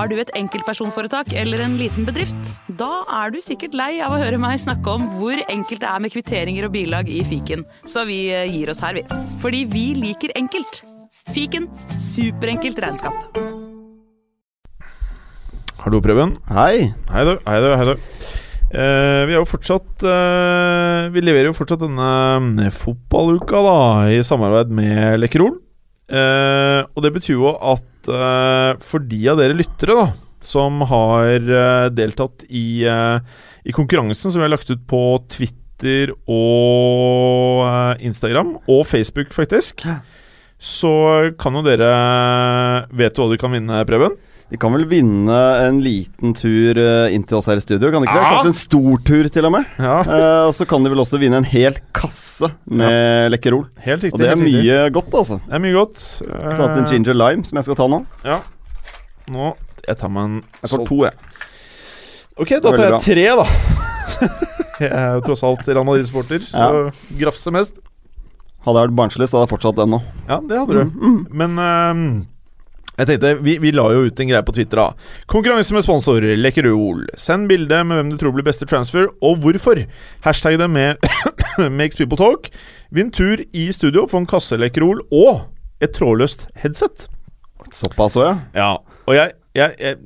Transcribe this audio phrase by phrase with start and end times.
[0.00, 2.46] Har du et enkeltpersonforetak eller en liten bedrift?
[2.80, 6.00] Da er du sikkert lei av å høre meg snakke om hvor enkelt det er
[6.00, 9.02] med kvitteringer og bilag i fiken, så vi eh, gir oss her, vi.
[9.42, 10.80] Fordi vi liker enkelt.
[11.34, 11.68] Fiken
[12.00, 13.36] superenkelt regnskap.
[15.84, 16.32] Hallo, Preben.
[16.48, 16.94] Hei.
[17.12, 17.94] Hei du, hei du, hei du.
[18.72, 23.80] Eh, vi er jo fortsatt eh, Vi leverer jo fortsatt denne fotballuka da
[24.16, 25.58] i samarbeid med Lekkerol.
[26.10, 30.08] Eh, og det betyr jo at uh, for de av dere lyttere da
[30.42, 38.00] som har uh, deltatt i, i konkurransen som vi har lagt ut på Twitter og
[38.04, 39.84] Instagram, og Facebook faktisk,
[40.60, 40.94] så
[41.40, 41.92] kan jo dere
[42.92, 44.16] Vet du hva du kan vinne, Preben?
[44.50, 48.02] De kan vel vinne en liten tur eh, inn til oss her i studio, kan
[48.02, 48.22] de ikke det?
[48.24, 48.30] Ja.
[48.34, 49.68] Kanskje en stor tur, til og med.
[49.78, 53.68] Ja, Eh, og så kan de vel også vinne en hel kasse med Lekkerol.
[53.86, 54.16] helt riktig.
[54.18, 54.64] Og det er helt riktig.
[54.66, 55.38] mye godt, altså.
[55.46, 56.02] Det er mye godt.
[56.26, 58.00] Tatt en Eh, ginger lime, som jeg skal ta nå.
[58.26, 58.40] Ja.
[59.30, 59.52] Nå
[59.86, 61.14] Jeg tar meg en Jeg får to, jeg.
[62.40, 63.46] Ok, da tar jeg tre, da.
[64.80, 66.90] jeg er jo tross alt Real Madrid-sporter, så
[67.20, 67.78] grafse mest.
[68.66, 70.02] Hadde jeg vært barnslig, så hadde jeg fortsatt den nå.
[70.28, 70.90] Ja, det hadde du.
[70.90, 71.20] Mm, mm.
[71.40, 72.04] Men ehm,
[73.00, 74.76] jeg tenkte, vi, vi la jo ut en greie på Twitter.
[74.76, 77.06] da Konkurranse med sponsor Lekkerol.
[77.16, 79.80] Send bilde med hvem du tror blir beste transfer, og hvorfor.
[80.26, 81.00] Hashtag det med
[81.78, 82.50] Makes People Talk.
[82.92, 85.46] Vinn tur i studio, få en kasse Lekkerol og
[85.80, 87.06] et trådløst headset.
[87.72, 88.36] Såpass òg, ja.
[88.60, 89.96] Ja, og jeg, jeg, jeg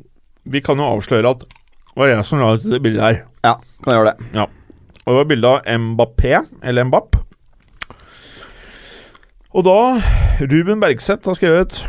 [0.45, 3.19] Vi kan jo avsløre at det var jeg som la ut det bildet her.
[3.47, 4.31] Ja, kan gjøre det.
[4.39, 4.47] Ja.
[5.05, 7.19] Og det var bilde av Mbappé, eller Mbapp.
[9.55, 9.77] Og da
[10.43, 11.83] Ruben Bergseth har skrevet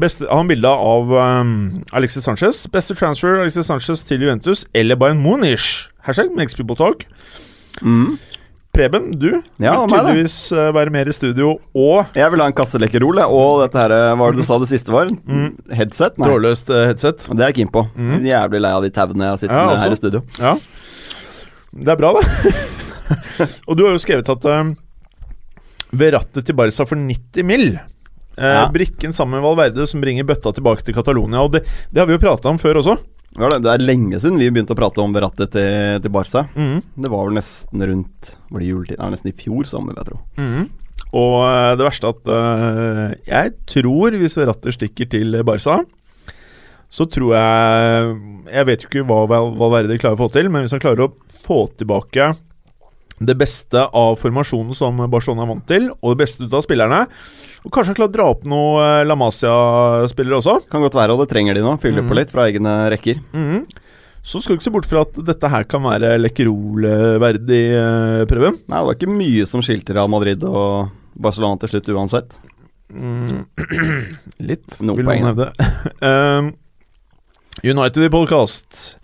[0.00, 2.66] beste, Han bilde av um, Alexis Sanchez.
[2.72, 5.88] Beste transfer Alexis Sanchez til Juventus eller Bayern Munich.
[6.04, 7.06] Hashtag makes people talk.
[7.82, 8.16] Mm.
[8.74, 9.28] Preben, du
[9.62, 13.60] Ja, vil tydeligvis uh, være mer i studio og Jeg vil ha en kasse og
[13.62, 15.12] dette her, eh, hva var det du sa det siste var?
[15.30, 15.52] Mm.
[15.70, 16.18] Headset?
[16.18, 16.26] Nei.
[16.26, 17.26] trådløst uh, headset.
[17.30, 17.84] Det er jeg keen på.
[17.94, 18.26] Mm.
[18.26, 20.24] Jævlig lei av de tauene jeg sitter Ja, med her i studio.
[20.40, 20.56] Ja.
[21.74, 22.54] Det er bra, det.
[23.68, 24.74] og du har jo skrevet at uh,
[25.94, 27.68] ved rattet til Barca for 90 mill.
[28.36, 28.68] Eh, Ja.
[28.72, 31.42] Brikken sammen med Valverde som bringer bøtta tilbake til Catalonia.
[31.42, 32.98] Og det, det har vi jo prata om før også.
[33.34, 33.66] Det det.
[33.66, 36.44] Er lenge siden vi begynte å prate om rattet til, til Barca.
[36.54, 36.82] Mhm.
[37.02, 38.98] Det var vel nesten rundt Var det juletid?
[39.00, 40.20] Nei, nesten i fjor vil jeg tro.
[40.38, 40.70] Mhm.
[41.14, 45.80] Og eh, det verste at uh, Jeg tror hvis rattet stikker til Barca,
[46.90, 48.16] så tror jeg
[48.54, 51.14] Jeg vet jo ikke hva Valverde klarer å få til, men hvis han klarer å
[51.44, 52.32] få tilbake
[53.24, 57.04] det beste av formasjonen som Barcelona er vant til, og det beste ut av spillerne
[57.64, 60.58] Og kanskje han klarer å dra opp noen eh, La Masia-spillere også.
[60.72, 61.76] Kan godt være, og det trenger de nå.
[61.80, 62.08] Fylle Mm.
[62.10, 63.22] på litt fra egne rekker.
[63.32, 63.64] Mhm.
[64.24, 68.56] Så skal du ikke se bort fra at dette her kan være Lekkerol-verdig, eh, Preben.
[68.68, 72.36] Nei, det var ikke mye som skilte Real Madrid og Barcelona til slutt uansett.
[72.92, 73.44] Mm.
[74.48, 75.48] Litt, no vil poeng, noen hevde.
[76.00, 76.52] um,
[77.64, 78.96] United i podkast.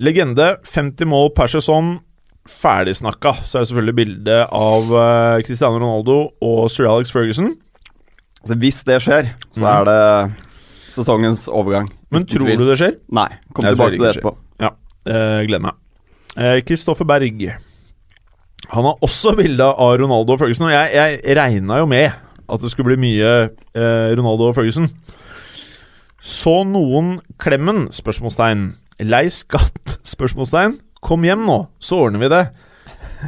[0.00, 0.56] Legende.
[0.64, 1.98] 50 mål per sesong.
[2.48, 3.34] Ferdigsnakka.
[3.44, 7.54] Så er det selvfølgelig bilde av uh, Cristiano Ronaldo og sir Alex Ferguson.
[8.46, 9.72] Så hvis det skjer, så Mhm.
[9.74, 10.34] er det
[10.94, 11.90] sesongens overgang.
[12.10, 12.94] Men tror du det skjer?
[13.10, 13.28] Nei.
[13.52, 14.36] Kom Jeg tilbake til det etterpå.
[14.36, 14.72] etterpå.
[15.06, 15.74] Eh, gleder meg.
[16.36, 17.56] Eh, Kristoffer Berg.
[18.70, 20.66] Han har også bilde av Ronaldo og Ferguson.
[20.66, 22.12] Og jeg, jeg regna jo med
[22.48, 24.88] at det skulle bli mye eh, Ronaldo og Ferguson.
[26.20, 27.88] Så noen Klemmen?
[27.94, 28.74] spørsmålstegn.
[29.06, 29.98] Lei skatt?
[30.14, 30.78] spørsmålstegn.
[31.02, 32.42] Kom hjem nå, så ordner vi det.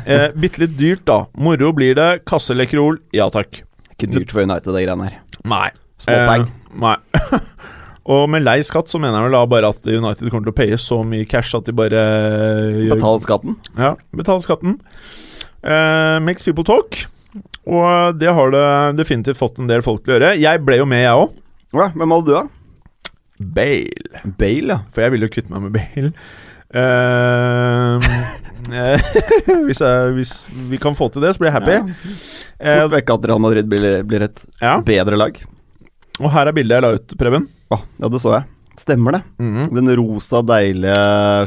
[0.06, 1.26] Eh, Bitte litt dyrt, da.
[1.38, 2.24] Moro blir det.
[2.26, 2.98] Kasselekkerol?
[3.14, 3.62] Ja takk.
[3.98, 5.18] Ikke dyrt for United, det greiene her.
[5.50, 5.68] Nei.
[5.98, 6.44] Småpeng.
[6.46, 6.94] Eh, nei.
[8.14, 10.58] og med lei skatt så mener jeg vel da bare at United kommer til å
[10.60, 13.58] paye så mye cash at de bare eh, gjør Betal skatten.
[13.74, 14.78] Ja, Betaler skatten.
[15.66, 17.00] Eh, makes people talk.
[17.68, 18.66] Og det har det
[19.02, 20.36] definitivt fått en del folk til å gjøre.
[20.38, 21.34] Jeg ble jo med, jeg òg.
[21.74, 22.46] Ja, hvem hadde du, da?
[23.58, 24.22] Bale.
[24.38, 24.78] Bale, ja.
[24.94, 26.14] For jeg ville jo kvitte meg med Bale.
[26.78, 28.08] Eh,
[29.66, 30.32] hvis, jeg, hvis
[30.70, 31.76] vi kan få til det, så blir jeg happy.
[31.78, 32.14] Ja.
[32.58, 34.76] Eh, Fort vekk at Real Madrid blir, blir et ja.
[34.84, 35.38] bedre lag.
[36.18, 37.44] Og her er bildet jeg la ut, Preben.
[37.70, 37.78] Ja,
[38.10, 38.48] det så jeg.
[38.78, 39.22] Stemmer det.
[39.42, 39.68] Mhm.
[39.74, 40.96] Den rosa, deilige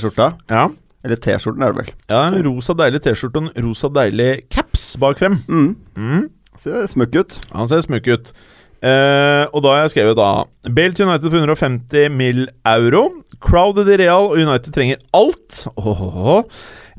[0.03, 0.31] skjorta.
[0.51, 0.67] Ja.
[1.01, 1.93] Eller T-skjorten, er det vel.
[2.11, 5.39] ja, en rosa deilig T-skjorte og en rosa deilig caps bak frem.
[5.49, 5.71] Mm.
[5.97, 6.25] Mm.
[6.61, 7.37] Ser smukk ut.
[7.55, 8.29] Han ser smukk ut.
[8.81, 10.27] Eh, og da har jeg skrevet da
[10.73, 12.47] Bale til United for 150 mill.
[12.65, 13.03] euro.
[13.41, 15.63] Crowded i Real, og United trenger alt.
[15.75, 16.37] Åhåhå.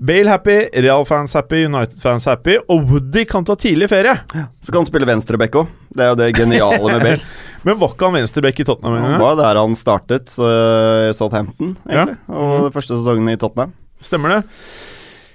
[0.02, 2.56] Bale happy, Real-fans happy, United-fans happy.
[2.68, 4.16] Og Woody kan ta tidlig ferie.
[4.60, 5.70] Så kan han spille venstreback òg.
[5.92, 7.20] Det er jo det geniale med Bale.
[7.66, 10.48] Men var ikke han venstreback i Tottenham Han var der han startet, så,
[11.06, 12.16] i Southampton, egentlig.
[12.26, 12.72] Og mm.
[12.74, 13.76] første sesongen i Tottenham.
[14.02, 14.40] Stemmer det?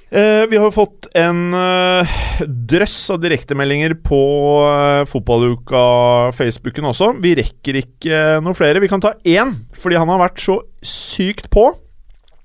[0.10, 2.14] Eh, vi har fått en eh,
[2.48, 4.20] drøss av direktemeldinger på
[4.64, 7.10] eh, Fotballuka-Facebooken også.
[7.24, 8.80] Vi rekker ikke eh, noe flere.
[8.80, 11.66] Vi kan ta én, fordi han har vært så sykt på.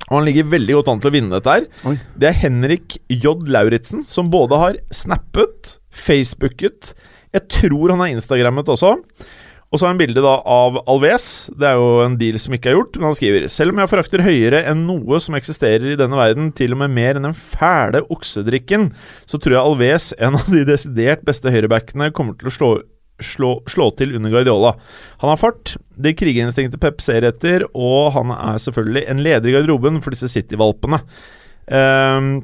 [0.08, 1.68] Og han ligger veldig godt an til å vinne dette her.
[1.86, 1.94] Oi.
[2.18, 3.36] Det er Henrik J.
[3.46, 6.94] Lauritzen, som både har snappet, facebooket
[7.32, 8.96] Jeg tror han har instagrammet også.
[9.72, 11.26] Og så har han bilde av Alves.
[11.56, 12.98] Det er jo en deal som ikke er gjort.
[12.98, 16.50] Men han skriver Selv om jeg forakter høyere enn noe som eksisterer i denne verden,
[16.56, 18.90] til og med mer enn den fæle oksedrikken,
[19.24, 22.70] så tror jeg Alves, en av de desidert beste høyrebackene, kommer til å slå,
[23.24, 24.76] slå, slå til under Guardiola.
[25.24, 29.56] Han har fart, det krigerinstinktet Pep ser etter, og han er selvfølgelig en leder i
[29.56, 31.00] garderoben for disse City-valpene.
[31.72, 32.34] Um,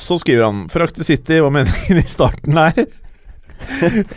[0.00, 2.84] så skriver han Forakte City, hva meningen i starten er.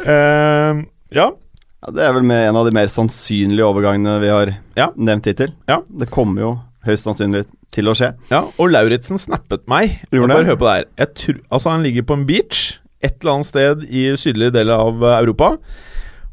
[0.06, 0.86] um,
[1.18, 1.34] ja.
[1.84, 4.90] Ja, det er vel med en av de mer sannsynlige overgangene vi har Ja.
[4.96, 5.52] nevnt hittil.
[5.68, 5.82] Ja.
[5.90, 6.52] Det kommer jo
[6.86, 8.14] høyst sannsynlig til å skje.
[8.32, 10.00] Ja, og Lauritzen snappet meg.
[10.12, 10.86] Bare hør på det her.
[10.98, 14.80] Jeg tr altså, han ligger på en beach et eller annet sted i sydlige deler
[14.80, 15.58] av eh, Europa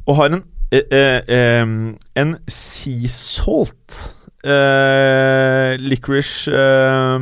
[0.07, 1.67] og har en eh, eh,
[2.17, 4.15] En sea salt
[4.45, 7.19] eh, licorice eh,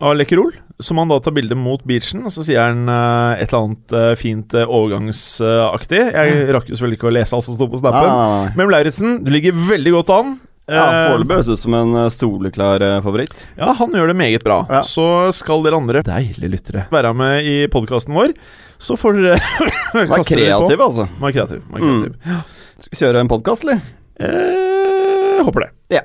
[0.00, 0.54] av Lekkerol,
[0.84, 3.94] som han da tar bilde mot beachen, og så sier han uh, et eller annet
[3.96, 6.00] uh, fint uh, overgangsaktig.
[6.14, 8.08] Jeg rakk jo selvfølgelig ikke å lese alt som sto på snappen.
[8.10, 8.52] nei.
[8.58, 10.32] Men Lauritzen, du ligger veldig godt an.
[10.70, 13.40] Ja, Foreløpig høres ut som en soleklar favoritt.
[13.58, 14.60] ja, han gjør det meget bra.
[14.70, 14.82] Ja.
[14.86, 15.02] Så
[15.34, 18.36] skal dere andre deilige lyttere være med i podkasten vår.
[18.78, 19.40] Så får dere
[19.96, 20.68] Vær kaste dere på.
[20.68, 21.08] kreativ, altså.
[21.18, 21.64] Vær kreativ.
[21.74, 22.14] Vær kreativ.
[22.84, 23.82] Skal vi kjøre en podkast, eller?
[24.20, 25.70] Eh, håper det.
[25.98, 26.04] Ja.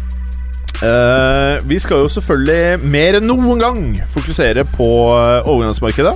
[0.81, 6.15] Eh, vi skal jo selvfølgelig mer enn noen gang fokusere på eh, overgangsmarkedet.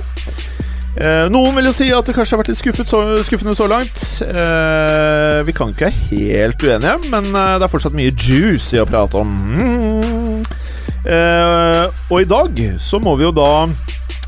[0.96, 3.98] Uh, noen vil jo si at det kanskje har vært litt så, skuffende så langt.
[4.24, 8.86] Uh, vi kan ikke være helt uenige, men det er fortsatt mye juice i å
[8.88, 9.34] prate om.
[9.36, 10.40] Mm.
[12.08, 13.50] Og i dag så må vi jo da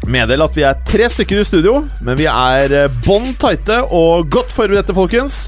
[0.06, 4.28] meddele at vi er tre stykker i studio, men vi er eh, bånn tighte og
[4.32, 5.46] godt forberedte, folkens.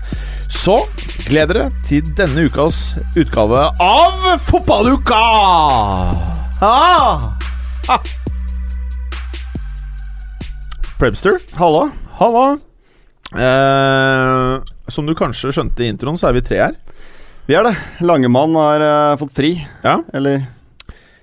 [0.51, 0.81] Så
[1.29, 5.21] gled dere til denne ukas utgave av Fotballuka!
[6.61, 7.31] Ah!
[7.89, 8.03] Ah!
[10.99, 11.87] Prebster, Halla.
[12.19, 12.59] halla.
[13.31, 16.79] Eh, som du kanskje skjønte i introen, så er vi tre her.
[17.49, 17.75] Vi er det.
[18.05, 19.55] Langemann har uh, fått fri.
[19.83, 20.45] Ja, Eller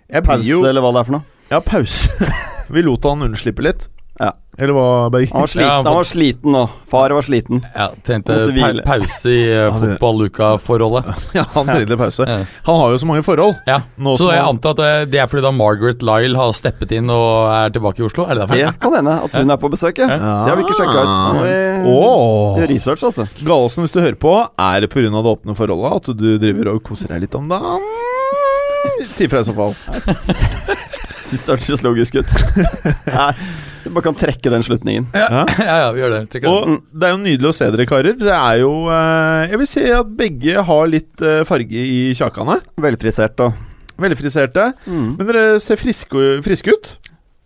[0.07, 1.25] jeg pause, jo eller hva det er for noe.
[1.51, 2.09] Ja, pause.
[2.69, 3.88] vi lot han unnslippe litt.
[4.18, 4.31] Ja.
[4.58, 5.28] Eller hva, Berg?
[5.30, 6.62] Han var sliten, Ja, han han var sliten nå.
[6.90, 7.60] Far var sliten.
[7.75, 11.12] Ja, trengte pa pause i uh, det- fotballuka-forholdet.
[11.38, 12.25] Ja, han trengte pause.
[12.25, 12.38] Ja.
[12.66, 13.60] Han har jo så mange forhold.
[13.69, 13.84] Ja.
[14.02, 17.14] Nå Så jeg han- antar at det- er fordi da Margaret Lyle har steppet inn
[17.14, 18.25] og er tilbake i Oslo?
[18.25, 18.58] Er det derfor?
[18.58, 20.08] Det kan hende at hun er på besøk, ja.
[20.18, 21.14] Det har vi ikke sjekka ut.
[21.14, 23.28] Nå vi gjøre research, altså.
[23.46, 25.06] Gallosen, hvis du hører på, er det pga.
[25.14, 27.86] det åpne forholdet at du driver og koser deg litt om dagen?
[29.14, 29.78] Si fra i så fall.
[31.27, 32.33] Syns det hørtes logisk ut.
[33.07, 33.31] Nei,
[33.83, 35.07] du bare kan trekke den slutningen.
[35.15, 35.44] Ja.
[35.48, 36.21] ja, ja, vi gjør det.
[36.33, 36.80] Trekker den.
[36.92, 38.18] Det er jo nydelig å se dere, karer.
[38.19, 42.59] Det er jo eh, Jeg vil si at begge har litt eh, farge i kjakene.
[42.83, 43.64] Velfrisert og
[43.97, 44.71] Velfriserte.
[44.85, 45.06] mm.
[45.18, 46.90] Men dere ser friske, friske ut.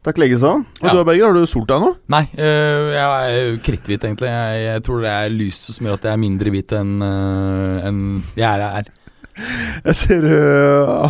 [0.03, 0.49] Takk likeså.
[0.81, 0.95] Og Ja.
[0.97, 1.91] du, Berger, har du solt deg nå?
[2.09, 4.31] Nei, øh, jeg er kritthvit, egentlig.
[4.33, 7.85] Jeg, jeg tror det er lyset som gjør at jeg er mindre hvit enn øh,
[7.85, 8.01] enn
[8.35, 8.89] jeg er.
[9.85, 10.33] Jeg ser du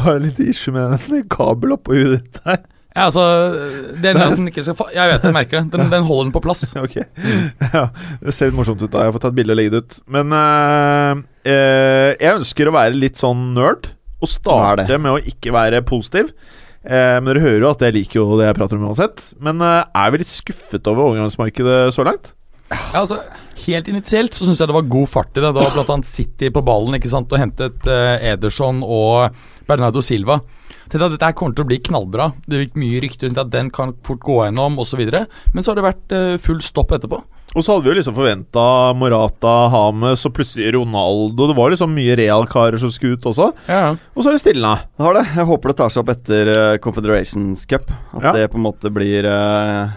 [0.05, 2.61] har litt issue med en kabel oppå huet ditt der.
[2.91, 3.23] Ja, altså
[4.03, 5.71] den, den ikke skal fa Jeg vet jeg merker det.
[5.71, 6.65] Den, den holder den på plass.
[6.85, 6.97] Ok.
[7.71, 7.85] Ja,
[8.19, 8.91] det ser litt morsomt ut.
[8.91, 10.00] da Jeg får ta et bilde og legge det ut.
[10.11, 15.53] Men eh, eh, jeg ønsker å være litt sånn nerd, og starte med å ikke
[15.55, 16.33] være positiv.
[16.83, 19.23] Eh, men dere hører jo at jeg liker jo det jeg prater om uansett.
[19.41, 22.33] Men eh, er vi litt skuffet over overgangsmarkedet så langt?
[22.72, 23.22] Ja, altså,
[23.62, 25.51] Helt initielt så syns jeg det var god fart i det.
[25.54, 29.36] Det var blant annet City på ballen ikke sant, og hentet uh, Ederson og
[29.70, 30.40] Bernardo Silva.
[30.90, 32.32] Tenkte at Dette her kommer til å bli knallbra.
[32.50, 35.04] Det gikk mye rykter om at den kan fort gå gjennom osv.
[35.06, 37.22] Men så har det vært uh, full stopp etterpå.
[37.51, 38.66] Og så hadde vi jo liksom forventa
[38.98, 41.50] Morata, Hames og plutselig Ronaldo.
[41.51, 43.50] Det var liksom mye realkarer som skulle ut også.
[43.68, 44.72] Ja, Og så er det stilna.
[45.04, 45.25] Har det.
[45.36, 47.92] Jeg håper det tar seg opp etter eh, Confederations Cup.
[48.16, 48.32] At Ja.
[48.40, 49.92] det på en måte blir eh,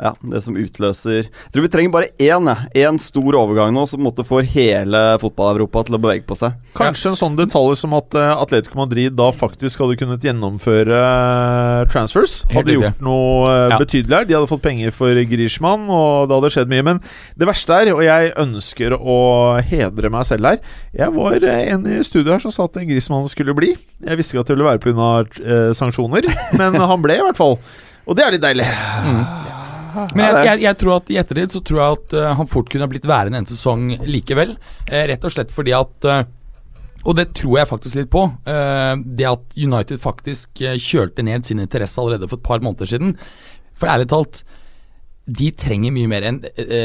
[0.00, 3.82] ja, det som utløser Jeg tror vi trenger bare én, ja Én stor overgang nå
[3.88, 6.56] som måtte få hele fotball-Europa til å bevege på seg.
[6.78, 11.82] Kanskje en sånn detalj som at eh, Atletico Madrid da faktisk hadde kunnet gjennomføre eh,
[11.92, 12.40] transfers.
[12.52, 13.78] Hadde gjort noe eh, Ja.
[13.80, 14.28] betydelig her.
[14.28, 16.86] De hadde fått penger for Griezmann, og det hadde skjedd mye.
[16.86, 17.02] Men
[17.38, 19.18] det verste er, og jeg ønsker å
[19.66, 20.58] hedre meg selv her
[20.96, 23.74] Jeg var eh, en i studio her som sa at Griezmann skulle bli.
[24.00, 25.12] Jeg visste ikke at det ville være pga.
[25.40, 26.26] Uh, sanksjoner,
[26.58, 27.58] men han ble i hvert fall.
[28.08, 28.68] Og det er litt deilig.
[30.14, 32.68] Men jeg, jeg, jeg tror at i ettertid så tror jeg at uh, han fort
[32.70, 34.56] kunne ha blitt værende en sesong likevel.
[34.90, 36.22] Uh, rett og slett fordi at uh,
[37.08, 38.26] Og det tror jeg faktisk litt på.
[38.44, 43.14] eh, det at United faktisk kjølte ned sin interesse allerede for et par måneder siden.
[43.72, 44.42] For ærlig talt
[45.30, 46.40] de trenger mye mer enn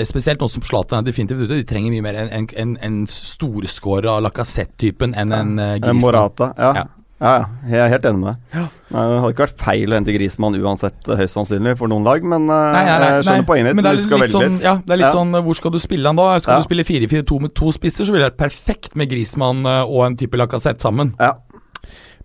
[0.08, 1.58] Spesielt nå som Zlatan er definitivt ute.
[1.58, 6.54] De trenger mye mer enn en, en, en storscorer av Lacassette-typen enn en en Morata.
[6.56, 6.72] Ja.
[6.80, 6.86] Ja.
[7.26, 7.46] Ja.
[7.68, 8.60] jeg er helt enig med deg.
[8.60, 8.66] Ja.
[8.96, 12.24] Det hadde ikke vært feil å hente Grismann uansett, eh, høyst sannsynlig, for noen lag,
[12.24, 13.84] men eh, Nei, nei, nei, jeg skjønner poenget ditt.
[13.84, 14.64] Det er Du skal velge sånn, litt.
[14.68, 15.14] Ja, det er litt Ja.
[15.18, 16.28] sånn Hvor skal du spille han da?
[16.40, 16.60] Skal Ja.
[16.62, 20.16] du spille 4-4-2 med to spisser, så ville det vært perfekt med Grismann og en
[20.16, 21.16] type Lacassette sammen.
[21.20, 21.34] Ja.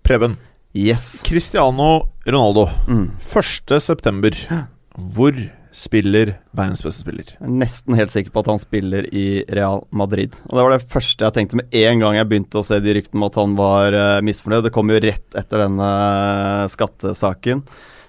[0.04, 0.36] Preben.
[0.74, 1.22] Yes.
[1.26, 2.68] Cristiano Ronaldo.
[2.86, 3.10] Mm.
[3.18, 4.66] 1.9.
[5.14, 5.32] Hvor
[5.72, 7.28] spiller verdens beste spiller?
[7.36, 10.34] Jeg er nesten helt sikker på at han spiller i Real Madrid.
[10.48, 12.94] Og Det var det første jeg tenkte med en gang jeg begynte å se de
[12.96, 14.66] ryktene om at han var uh, misfornøyd.
[14.66, 17.62] Det kom jo rett etter denne eh, skattesaken,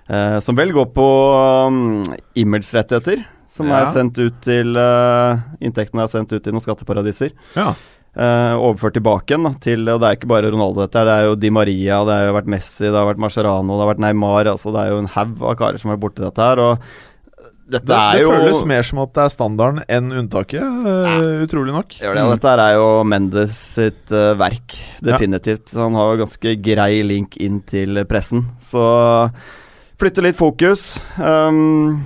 [0.10, 1.08] uh, som vel går på
[1.70, 2.02] um,
[2.36, 3.24] image-rettigheter.
[3.52, 3.82] Som Ja.
[3.84, 7.34] er sendt ut til uh, Inntektene er sendt ut til noen skatteparadiser.
[7.58, 7.74] Ja.
[8.12, 11.38] Uh, overført tilbake igjen til Og det er ikke bare Ronaldo dette, det er jo
[11.40, 14.50] Di Maria, det har jo vært Messi, det har vært Mascherano, det har vært Neymar.
[14.52, 16.60] Altså det er jo en haug av karer som har vært borti dette her.
[16.60, 16.90] Og
[17.72, 20.62] dette Det, er det jo føles mer som at det er standarden enn unntaket,
[20.92, 21.98] eh, utrolig nok.
[21.98, 25.74] Det, ja, dette er jo Mendes sitt uh, verk, definitivt.
[25.80, 28.46] Han har jo ganske grei link inn til pressen.
[28.64, 28.84] Så
[30.02, 30.96] flytte litt fokus.
[31.18, 32.02] Um,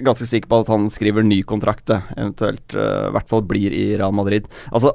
[0.00, 3.90] ganske sikker på at han skriver ny kontrakt, eventuelt uh, i hvert fall blir i
[3.96, 4.48] Real Madrid.
[4.72, 4.94] Altså,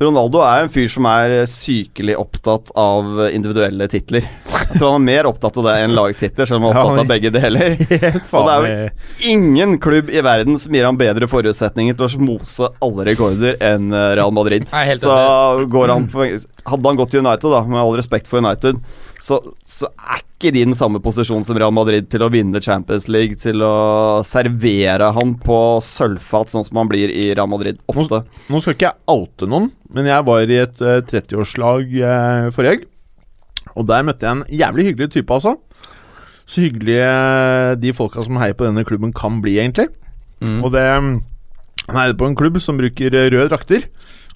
[0.00, 4.24] Ronaldo er en fyr som er sykelig opptatt av individuelle titler.
[4.24, 7.02] Jeg tror han er mer opptatt av det enn lagtitler, selv om han er opptatt
[7.02, 7.74] av begge deler.
[8.38, 12.22] Og det er jo Ingen klubb i verden som gir ham bedre forutsetninger til å
[12.30, 14.64] mose alle rekorder enn eh, Real Madrid.
[15.04, 15.12] Så
[15.68, 16.32] går han for,
[16.70, 18.80] Hadde han gått til United, da, med all respekt for United,
[19.20, 22.62] så, så er ikke de i den samme posisjonen som Real Madrid til å vinne
[22.64, 27.82] Champions League, til å servere han på sølvfat, sånn som han blir i Real Madrid
[27.92, 28.22] ofte.
[28.48, 32.76] Nå skal ikke jeg oute noen, men jeg var i et uh, 30-årslag uh, forrige
[32.76, 32.86] helg.
[33.76, 35.58] Og der møtte jeg en jævlig hyggelig type, altså.
[36.50, 37.10] Så hyggelige
[37.78, 39.90] de folka som heier på denne klubben, kan bli, egentlig.
[40.40, 40.62] Mm.
[40.64, 40.86] Og det
[41.90, 43.86] Han heide på en klubb som bruker eh, røde drakter,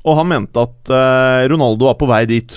[0.03, 2.57] og han mente at uh, Ronaldo var på vei dit.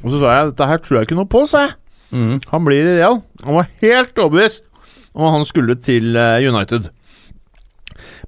[0.00, 1.74] Og så sa jeg dette her tror jeg ikke noe på, sa jeg.
[2.16, 2.36] Mm.
[2.50, 3.20] Han blir i Real.
[3.44, 4.64] Han var helt overbevist
[5.14, 6.88] om at han skulle til eh, United.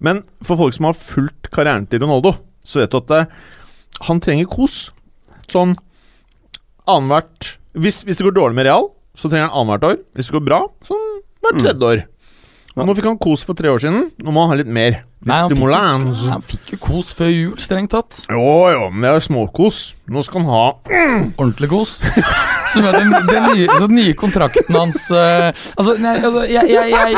[0.05, 2.35] Men for folk som har fulgt karrieren til Ronaldo,
[2.67, 3.33] så vet du at eh,
[4.09, 4.91] han trenger kos.
[5.51, 5.75] Sånn
[6.91, 10.01] annethvert hvis, hvis det går dårlig med Real, så trenger han annethvert år.
[10.19, 11.07] Hvis det går bra, sånn
[11.43, 11.63] hvert Mm.
[11.65, 12.03] tredje år.
[12.73, 14.07] Og nå fikk han kos for tre år siden.
[14.25, 15.03] Nå må han ha litt mer.
[15.23, 16.23] Nei, han fikk, stimulans.
[16.25, 18.23] jo- han fikk jo kos før jul, strengt tatt.
[18.33, 19.81] Jo, jo, men det er småkos.
[20.11, 20.63] Nå skal han ha
[21.41, 21.93] Ordentlig kos.
[22.73, 26.71] Som er den, den, nye, så den nye kontrakten hans uh, Altså, nei, altså jeg,
[26.73, 27.17] jeg, jeg,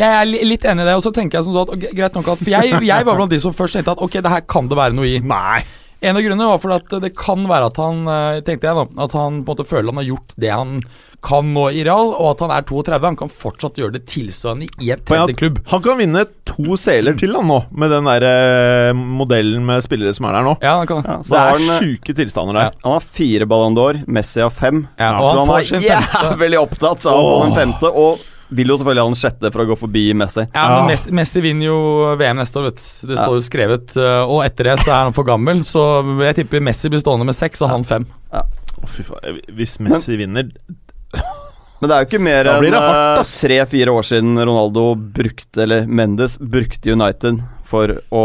[0.00, 2.32] jeg, er litt enig i det, og så tenker jeg som sånn at Greit nok
[2.34, 4.68] at For jeg, jeg var blant de som først tenkte at ok, det her kan
[4.70, 5.20] det være noe i.
[5.22, 5.62] Nei.
[6.02, 8.84] En av grunnene var fordi at det kan være at han eh, tenkte jeg da,
[9.04, 10.78] at han på en måte føler han har gjort det han
[11.20, 12.96] kan nå i Real, og at han er 32.
[13.04, 15.58] Han kan fortsatt gjøre det tilsvarende i en tredje klubb.
[15.68, 20.16] Han kan vinne to seler til han nå, med den der eh, modellen med spillere
[20.16, 20.54] som er der nå.
[20.64, 22.72] Ja, han kan Ja, så Det er han, eh, sjuke tilstander der.
[22.86, 24.86] han har fire Ballon d'Or, Messi har fem.
[24.96, 26.24] Ja, og han han er sin femte.
[26.32, 29.62] jævlig opptatt av å få den femte, og vil jo selvfølgelig ha den sjette for
[29.62, 30.44] å gå forbi Messi.
[30.54, 30.78] Ja, Ja.
[30.80, 33.06] men Messi, Messi vinner jo VM neste år, vet du.
[33.12, 33.96] Det står jo skrevet.
[33.96, 35.84] eh, Og etter det så er han for gammel, så
[36.24, 38.06] jeg tipper Messi blir stående med seks, og han fem.
[38.32, 38.42] Å,
[38.88, 39.40] fy faen.
[39.54, 40.48] Hvis Messi vinner
[41.80, 46.36] Men det er jo ikke mer enn eh, tre-fire år siden Ronaldo brukte, eller Mendes
[46.38, 48.22] brukte United for å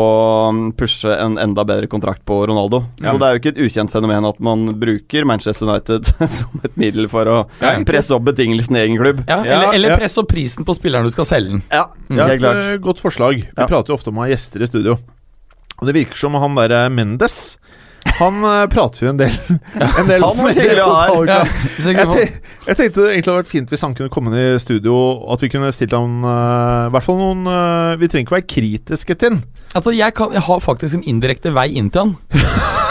[0.51, 2.79] mm, pushe en enda bedre kontrakt på Ronaldo.
[2.99, 3.11] Ja.
[3.13, 6.09] Så det er jo ikke et ukjent fenomen at man bruker Manchester United
[6.39, 9.21] som et middel for å Ja, presse opp betingelsene i egen klubb.
[9.29, 9.99] Ja, eller, eller ja.
[10.01, 11.61] press opp prisen på spilleren du skal selge den.
[11.69, 12.63] Ja, Ja, helt klart.
[12.63, 13.43] et eh, godt forslag.
[13.45, 13.67] Vi Ja.
[13.69, 14.97] prater jo ofte om å ha gjester i studio.
[15.75, 17.57] Og det virker som han derre Mendes
[18.19, 19.33] Han eh, prater jo en del,
[19.99, 21.31] en del Han var hyggelig å ha her.
[21.31, 21.39] Ja,
[22.65, 24.95] Jeg, tenkte det egentlig hadde vært fint hvis han kunne komme ned i studio,
[25.33, 28.49] at vi kunne stilt han uh, I hvert fall noen uh, Vi trenger ikke være
[28.55, 29.43] kritiske til han.
[29.75, 32.83] altså, jeg, kan, jeg har faktisk en indirekte vei inn til han.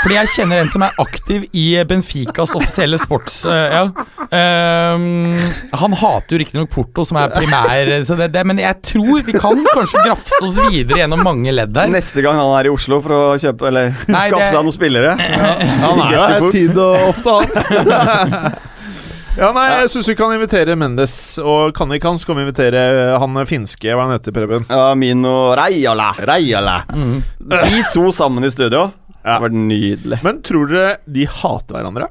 [0.00, 3.42] Fordi jeg kjenner en som er aktiv i Benficas offisielle sports...
[3.44, 3.84] eh, ja.
[4.30, 5.34] Um,
[5.74, 9.34] han hater jo riktignok Porto, som er primær, så det, det, men jeg tror vi
[9.34, 11.90] kan kanskje grafse oss videre gjennom mange ledd der.
[11.90, 14.76] Neste gang han er i Oslo for å kjøpe Eller Nei, skaffe det- seg noen
[14.76, 15.14] spillere.
[15.84, 16.56] Han er Gestur fort.
[16.56, 18.54] tid og ofte, han.
[19.40, 22.46] ja, nei, jeg syns vi kan invitere Mendes, og kan ikke han, så kan vi
[22.46, 22.82] invitere
[23.20, 24.66] han finske, hva han heter, Preben.
[24.70, 26.12] Ja, Mino Reiala.
[26.30, 26.78] Reiala.
[26.94, 27.20] Mm.
[27.50, 28.88] De to sammen i studio.
[29.20, 29.36] Ja.
[29.36, 30.20] Det var nydelig.
[30.24, 32.08] Men tror dere de hater hverandre?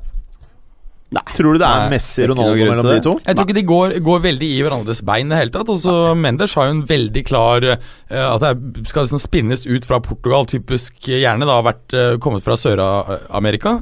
[1.10, 1.24] Nei.
[1.34, 3.14] Tror du det er Nei, Messi ikke Ronaldo mellom de to?
[3.24, 5.72] Jeg tror ikke de går, går veldig i hverandres bein i det hele tatt.
[5.74, 7.80] Altså, Mendes har jo en veldig klar uh,
[8.28, 12.60] At det skal liksom spinnes ut fra Portugal, typisk gjerne da vært uh, kommet fra
[12.62, 13.80] Sør-Amerika.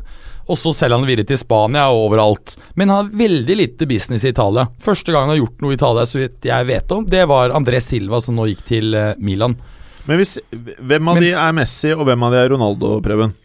[0.47, 2.55] Og så selger han videre til Spania og overalt.
[2.79, 4.69] Men han har veldig lite business i Italia.
[4.79, 7.51] Første gang han har gjort noe i Italia, så vidt jeg vet om, det var
[7.59, 9.59] André Silva som nå gikk til uh, Milan.
[10.07, 13.35] Men hvis, hvem av de er Messi, og hvem av de er Ronaldo, Preben?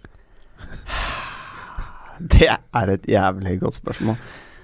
[2.32, 4.18] Det er et jævlig godt spørsmål.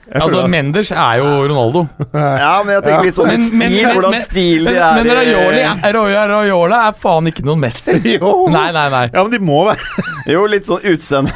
[0.08, 1.82] Altså, Menders er jo Ronaldo.
[2.14, 4.78] Ja, men jeg tenker litt sånn Men- stil, men- men- hvordan men- stil de Men,
[4.80, 7.92] er men i- Raiola, er- er faen ikke noen Messi.
[8.18, 8.30] Jo.
[8.48, 9.02] Nei, nei, nei.
[9.12, 11.34] Ja, men de må være Jo, litt sånn utseende.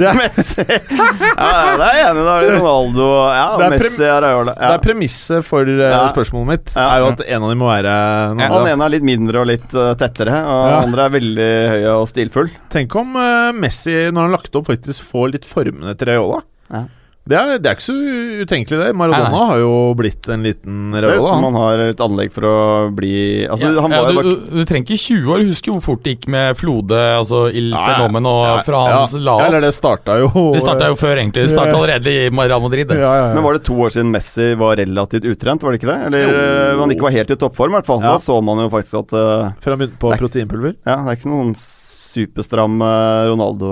[0.00, 0.64] Det er, Messi.
[0.64, 2.26] Ja, ja, det er jeg enig i.
[2.28, 4.54] Da er det Ronaldo Ja, Det er Messi er Raiola.
[4.60, 6.72] det er premisset for uh, spørsmålet mitt.
[6.76, 6.86] Ja.
[6.94, 7.96] Er jo at en av dem må være
[8.36, 8.72] noen Han andre.
[8.76, 10.78] ene er litt mindre og litt uh, tettere, og Ja.
[10.84, 12.48] andre er veldig høy og stilfull.
[12.72, 16.40] Tenk om uh, Messi, når han har lagt opp, faktisk får litt formene til Raiola.
[16.72, 16.84] Ja.
[17.30, 17.94] Det, er, det er ikke så
[18.42, 18.88] utenkelig, det.
[18.98, 19.46] Maradona Nei, nei.
[19.52, 21.58] har jo blitt en liten Ser ut som han.
[21.62, 22.54] har et anlegg for å
[22.96, 23.12] bli
[23.46, 24.26] Altså, Ja, han ja, du, bak...
[24.26, 25.44] du, du trenger ikke 20 år.
[25.50, 27.70] Husker hvor fort det gikk med Flode, altså Il.
[27.76, 29.44] Fenomen, og Ja, fra hans Ja, opp.
[29.46, 31.46] eller det starta jo Det starta jo før, egentlig.
[31.46, 32.88] Det starta allerede i Real Madrid.
[32.90, 32.98] det.
[32.98, 33.34] ja, ja, ja.
[33.38, 35.98] Men var det to år siden Messi var relativt utrent, var det ikke det?
[36.10, 36.34] Eller Jo.
[36.34, 38.02] uh, han ikke var helt i toppform, i hvert fall.
[38.02, 38.16] Ja.
[38.16, 40.74] Da så man jo faktisk at uh, Før han begynte på proteinpulver.
[40.82, 43.70] Ja, det er ikke noen superstram uh, Ronaldo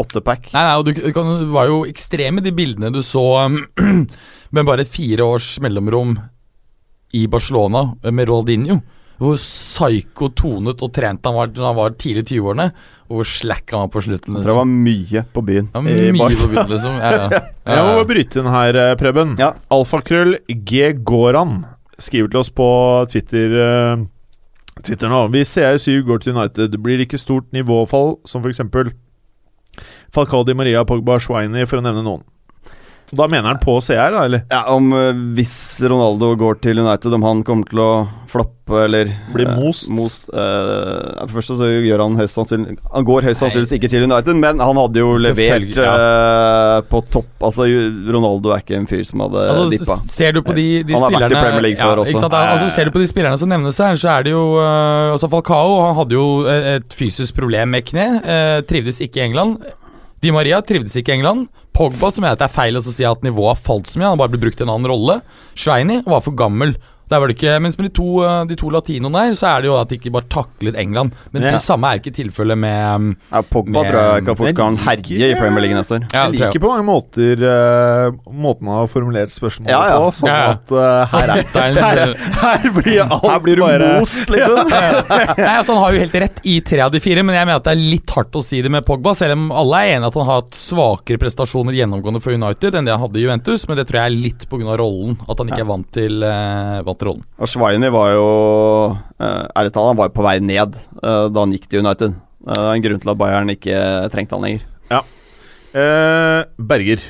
[0.00, 0.50] åttepack.
[0.54, 3.60] Nei, nei, og du, du kan, det var jo ekstreme de bildene du så um,
[4.54, 6.16] med bare fire års mellomrom
[7.14, 8.80] i Barcelona med Ronaldinho.
[9.22, 12.66] Hvor psyko tonet og trent han var da han var tidlig i 20-årene,
[13.06, 14.34] og hvor slack han var på slutten.
[14.34, 14.48] Liksom.
[14.48, 15.68] det var mye på byen.
[15.70, 16.96] Ja, i mye på byen, liksom.
[16.98, 17.44] Ja, ja.
[17.76, 19.36] Jeg må bryte inn her, eh, Preben.
[19.38, 19.52] Ja.
[19.72, 20.90] Alfakrøll G.
[21.06, 21.62] Goran
[22.02, 22.66] skriver til oss på
[23.12, 24.02] Twitter eh,
[24.82, 25.28] Twitter nå.
[25.30, 28.64] Hvis CI7 går til United, blir det ikke stort nivåfall, som f.eks.
[30.14, 32.24] Falcao Di Maria, Pogba, Schweini, for å nevne noen.
[33.14, 34.46] Da mener han på CR, da, eller?
[34.50, 37.90] Ja, om uh, hvis Ronaldo går til United, om han kommer til å
[38.34, 39.90] floppe eller Bli eh, most?
[39.92, 43.74] most eh, ja, for det første så gjør han høyst sannsynlig Han går høyst sannsynligvis
[43.76, 45.92] ikke til United, men han hadde jo levert ja.
[45.92, 47.28] eh, på topp.
[47.44, 47.68] Altså,
[48.16, 49.98] Ronaldo er ikke en fyr som hadde Altså, dippa.
[50.16, 52.24] ser du på de, de Han har vært i Premier League før også.
[52.24, 52.38] Sant?
[52.40, 55.30] Altså, ser du på de spillerne som nevnes her, så er det jo øh, altså
[55.36, 58.08] Falcao han hadde jo eh, et fysisk problem med kne.
[58.24, 59.60] eh, trivdes ikke i England.
[60.24, 61.50] Di Maria trivdes ikke i England.
[61.76, 64.14] Pogba, som mener at er feil å si at nivået har falt så mye, han
[64.14, 65.18] har bare blitt brukt i en annen rolle.
[65.52, 66.72] Sveini var for gammel.
[67.10, 68.06] Der er vel ikke, mens med de to,
[68.48, 71.12] de to latinoene her, så er det jo at de ikke bare taklet England.
[71.32, 71.50] Men Ja.
[71.52, 74.76] det samme er ikke tilfellet med um, Ja, Pogba med- tror jeg kan fort kan
[74.86, 76.06] herje i Premier League neste år.
[76.14, 79.98] ja, jeg liker på mange måter uh, måten han har formulert spørsmålet Ja, ja.
[80.00, 80.50] på, sånn Ja, ja.
[80.56, 84.28] at uh, her, er, Det er her, her blir alt Her blir du bare most,
[84.32, 84.68] liksom.
[84.74, 87.60] Nei, altså Han har jo helt rett i tre av de fire, men jeg mener
[87.60, 89.12] at det er litt hardt å si det med Pogba.
[89.16, 92.88] Selv om alle er enige at han har hatt svakere prestasjoner gjennomgående for United enn
[92.88, 94.76] det han hadde i Juventus, men det tror jeg er litt pga.
[94.80, 95.16] rollen.
[95.28, 97.24] At han ikke er vant til, uh, vant til rollen.
[97.38, 98.28] Og Schweini var jo
[98.94, 102.14] uh, Ærlig talt, han var på vei ned eh, da han gikk til United.
[102.46, 104.64] Eh, Det er en grunn til at Bayern ikke trengte han lenger.
[105.74, 107.02] Eh, Berger.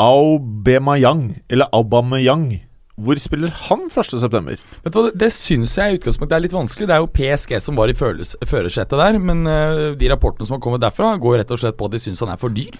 [0.00, 2.62] Aubameyang, eller Aubameyang.
[3.00, 4.56] Hvor spiller han 1.9.?
[4.84, 6.88] Vet du hva, Det, det syns jeg i utgangspunktet er litt vanskelig.
[6.88, 10.64] Det er jo PSG som var i førersetet der, men eh, de rapportene som har
[10.64, 12.76] kommet derfra, går rett og slett på at de syns han er for dyr.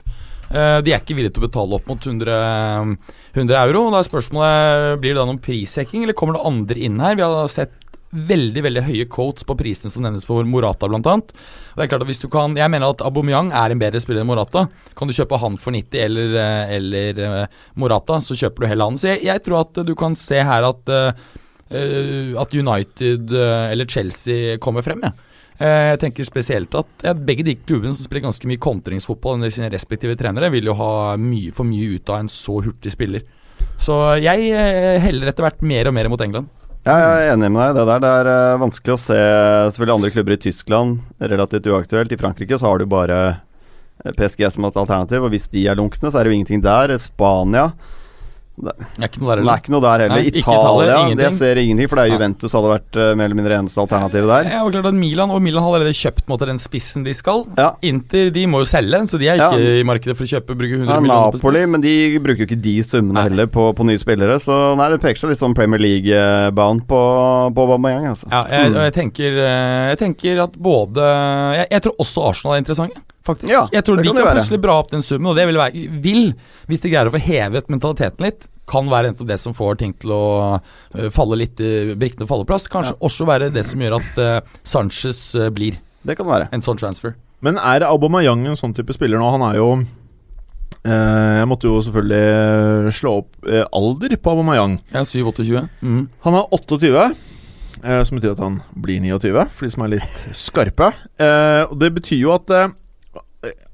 [0.50, 2.96] Eh, de er ikke villige til å betale opp mot 100,
[3.36, 3.86] 100 euro.
[3.86, 7.14] og Da er spørsmålet blir det da noen prissekking, eller kommer det andre inn her?
[7.18, 7.76] Vi har sett
[8.10, 11.28] veldig veldig høye quotes på prisene som nevnes for Morata, blant annet.
[11.30, 14.00] Og det er klart at hvis du kan Jeg mener at Aubameyang er en bedre
[14.02, 14.66] spiller enn Morata.
[14.98, 18.90] Kan du kjøpe han for 90 eller, eh, eller eh, Morata, så kjøper du heller
[18.90, 18.98] han.
[18.98, 21.22] Så jeg, jeg tror at du kan se her at eh,
[21.70, 25.06] eh, at United eh, eller Chelsea kommer frem.
[25.06, 25.14] Ja.
[25.60, 29.68] Eh, Jeg tenker spesielt at begge de klubbene som spiller ganske mye kontringsfotball under sine
[29.72, 33.26] respektive trenere, vil jo ha mye for mye ut av en så hurtig spiller.
[33.80, 36.48] Så jeg eh, heller etter hvert mer og mer mot England.
[36.86, 37.76] Ja, jeg er enig med deg.
[37.76, 40.98] Det der det er eh, vanskelig å se selvfølgelig andre klubber i Tyskland.
[41.20, 42.12] Relativt uaktuelt.
[42.16, 43.20] I Frankrike så har du bare
[44.16, 46.94] PSG som et alternativ, og hvis de er lunkne, så er det jo ingenting der.
[46.96, 47.66] Spania
[48.60, 49.70] Det, er ikke noe der er heller.
[49.72, 50.16] noe der heller.
[50.20, 52.12] Nei, Italia, Italia, det ser ingenting, for det er.
[52.14, 54.50] Juventus hadde vært uh, mer eller mindre eneste alternativet der.
[54.52, 57.44] Ja, og klart at Milan Og Milan har allerede kjøpt måte, den spissen de skal.
[57.58, 57.70] Ja.
[57.82, 59.50] Inter de må jo selge, så de er Ja.
[59.50, 61.72] ikke i markedet for å kjøpe bruke 100 Ja, millioner på Napoli, spiss.
[61.72, 64.36] men de bruker jo ikke de summene heller på, på nye spillere.
[64.42, 67.00] Så nei, det peker seg litt sånn Premier League-bound på,
[67.54, 68.28] på Aubameyang, altså.
[68.30, 68.76] Ja, jeg, Mm.
[68.84, 71.00] jeg tenker eh, Jeg tenker at både
[71.56, 73.50] Jeg, jeg tror også Arsenal er interessante, faktisk.
[73.52, 75.60] Ja, jeg tror det de kan kan, plutselig bra opp den summen, og det vil,
[75.60, 76.32] være, vil,
[76.70, 79.96] hvis de greier å få hevet mentaliteten litt, kan være nettopp det som får ting
[79.98, 80.24] til å
[80.60, 82.68] eh, falle litt uh, Brikkene falle plass.
[82.70, 85.24] Kanskje også være det som gjør at uh, Sanchez
[85.56, 86.46] blir Det kan være.
[86.54, 87.16] en sånn transfer.
[87.44, 89.30] Men er Aubameyang en sånn type spiller nå?
[89.32, 89.68] Han er jo
[90.84, 94.78] eh, Jeg måtte jo selvfølgelig slå opp alder på Aubameyang.
[94.92, 95.64] Ja, 7-28.
[95.80, 96.02] Mm.
[96.26, 97.06] Han er 28,
[97.82, 100.92] eh, som betyr at han blir 29, for de som er litt skarpe.
[101.20, 102.52] Eh, og det betyr jo at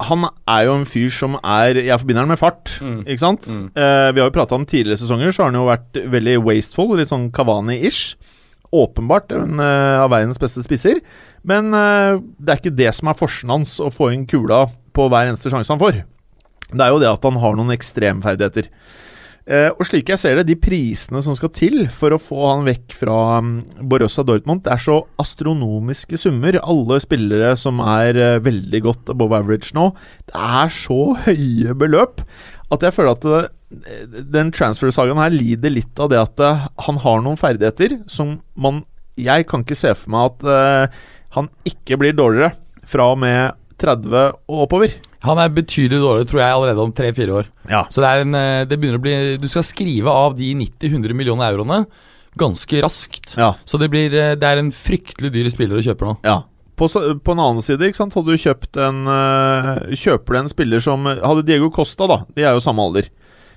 [0.06, 3.00] han er jo en fyr som er Jeg forbinder han med fart, Mm.
[3.06, 3.48] ikke sant?
[3.50, 3.64] Mm.
[3.74, 6.96] Eh, vi har jo prata om tidligere sesonger, så har han jo vært veldig wasteful,
[6.96, 8.14] litt sånn Kavani-ish.
[8.72, 11.00] Åpenbart en eh, av verdens beste spisser,
[11.46, 15.08] men eh, det er ikke det som er forsen hans, å få inn kula på
[15.10, 16.02] hver eneste sjanse han får.
[16.72, 18.66] Det er jo det at han har noen ekstremferdigheter.
[19.46, 22.64] Eh, og slik jeg ser det, de prisene som skal til for å få han
[22.66, 26.58] vekk fra um, Borussia Dortmund, det er så astronomiske summer.
[26.66, 29.92] Alle spillere som er eh, veldig godt above average nå,
[30.26, 32.24] det er så høye beløp
[32.74, 37.00] at jeg føler at det, den transfer-sagaen her lider litt av det at eh, han
[37.02, 38.84] har noen ferdigheter som man
[39.16, 40.96] Jeg kan ikke se for meg at eh,
[41.38, 42.52] han ikke blir dårligere
[42.86, 44.92] fra og med 30 og oppover.
[45.26, 47.48] Han er betydelig dårligere, tror jeg, allerede om tre-fire år.
[47.70, 47.84] Ja.
[47.90, 51.16] Så det, er en, eh, det begynner å bli Du skal skrive av de 90-100
[51.16, 51.84] millioner euroene
[52.36, 53.32] ganske raskt.
[53.40, 53.54] Ja.
[53.64, 56.16] Så det, blir, eh, det er en fryktelig dyr spiller å kjøpe nå.
[56.26, 56.42] Ja.
[56.76, 60.50] På, på en annen side, ikke sant, hadde du kjøpt en øh, Kjøper du en
[60.52, 62.18] spiller som Hadde Diego Costa, da.
[62.36, 63.08] De er jo samme alder.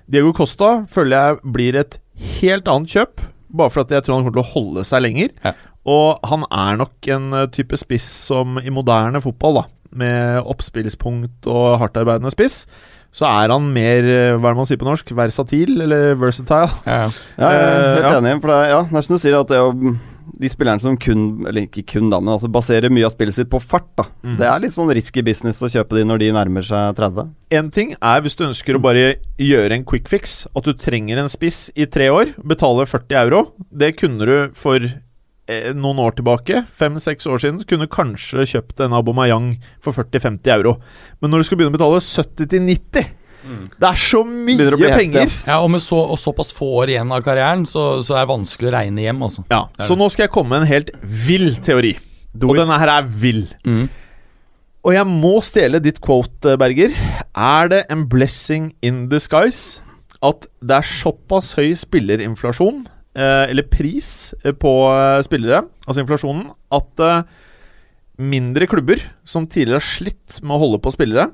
[0.10, 1.99] Diego Costa føler jeg blir et
[2.39, 3.25] helt annet kjøp,
[3.60, 5.36] bare for at jeg tror han kommer til å holde seg lenger.
[5.43, 5.53] Ja.
[5.89, 11.80] Og han er nok en type spiss som i moderne fotball, da, med oppspillspunkt og
[11.82, 12.65] hardtarbeidende spiss,
[13.12, 15.10] så er han mer øh, Hva er det man sier på norsk?
[15.17, 16.69] Versatil, eller versatile?
[16.86, 17.10] Ja, ja.
[17.39, 18.36] Ja, jeg er helt Eh, enig.
[18.43, 19.97] For det, er- ja, det er som du sier, at det å
[20.39, 23.49] de spillerne som kun, eller ikke kun da, men altså baserer mye av spillet sitt
[23.52, 24.06] på fart, da.
[24.23, 24.36] Mm.
[24.38, 27.32] Det er litt sånn risky business å kjøpe de når de nærmer seg 30.
[27.58, 31.17] En ting er hvis du ønsker å bare gjøre en quick fix, at du trenger
[31.19, 33.41] en spiss i tre år, betale 40 euro.
[33.73, 34.93] Det kunne du for eh,
[35.77, 40.75] noen år tilbake, fem-seks år siden, kunne du kanskje kjøpt en Aubameyang for 40-50 euro.
[41.21, 43.15] Men når du skal begynne å betale 70-90
[43.79, 44.57] Det er så mye
[44.99, 45.31] penger!
[45.47, 48.33] ja og med så, og såpass få år igjen av karrieren, så, så er det
[48.33, 49.45] vanskelig å regne hjem, altså.
[49.49, 49.99] Ja, Så det.
[50.03, 51.95] nå skal jeg komme med en helt vill teori.
[52.35, 52.62] Do og it.
[52.62, 53.45] denne her er vill.
[53.65, 53.88] Mm.
[54.85, 56.93] Og jeg må stjele ditt quote, Berger.
[57.35, 59.81] Er det en blessing in disguise
[60.23, 66.49] at det er såpass høy spillerinflasjon, eh, eller pris, eh, på eh, spillere, altså inflasjonen,
[66.75, 67.21] at eh,
[68.19, 71.29] mindre klubber som tidligere har slitt med å holde på spillere,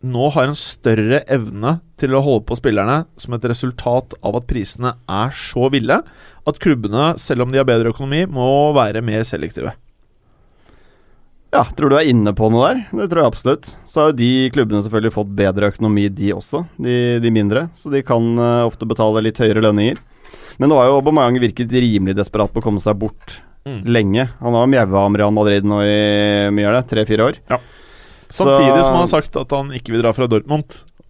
[0.00, 4.46] nå har en større evne til å holde på spillerne som et resultat av at
[4.48, 6.00] prisene er så ville
[6.48, 9.74] at klubbene, selv om de har bedre økonomi, må være mer selektive.
[11.50, 12.82] Ja, tror du er inne på noe der?
[12.94, 13.72] Det tror jeg absolutt.
[13.90, 16.62] Så har jo de klubbene selvfølgelig fått bedre økonomi, de også.
[16.78, 17.66] De, de mindre.
[17.74, 19.98] Så de kan eh, ofte betale litt høyere lønninger.
[20.58, 23.84] Men nå har jo Aubameyang virket rimelig desperat på å komme seg bort Mm.
[23.84, 24.28] lenge.
[24.40, 27.34] Han har mjaua om Real Madrid nå i mye er det, tre-fire år.
[28.30, 30.64] Samtidig Så- som han har sagt at han ikke vil dra fra Dortmund,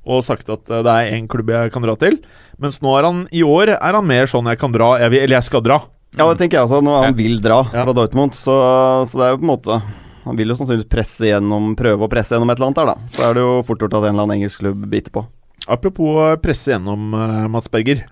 [0.05, 2.19] og sagt at eh, det er én klubb jeg kan dra til.
[2.59, 5.21] Mens nå er han i år er han mer sånn jeg kan dra, jeg vil,
[5.23, 5.83] eller jeg skal dra.
[6.19, 6.83] Ja, det tenker jeg også.
[6.83, 7.85] Når han vil dra Ja.
[7.85, 9.83] fra Dortmund, så, så det er jo på en måte
[10.27, 12.95] Han vil jo sannsynligvis presse gjennom prøve å presse gjennom et eller annet der, da.
[13.09, 15.27] Så er det jo fort gjort at en eller annen engelsk klubb biter på.
[15.67, 18.05] Apropos eh, presse gjennom, eh, Mats Berger.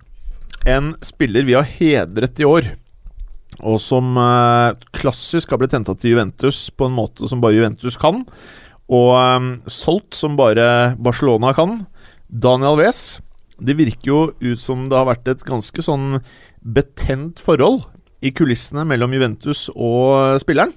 [0.68, 2.72] En spiller vi har hedret i år,
[3.64, 7.96] og som eh, klassisk har blitt henta til Juventus på en måte som bare Juventus
[8.00, 8.24] kan,
[8.88, 11.81] og eh, solgt som bare Barcelona kan.
[12.28, 13.22] Daniel Wes.
[13.59, 16.20] Det virker jo ut som det har vært et ganske sånn
[16.61, 17.87] betent forhold
[18.22, 20.74] i kulissene mellom Juventus og spilleren.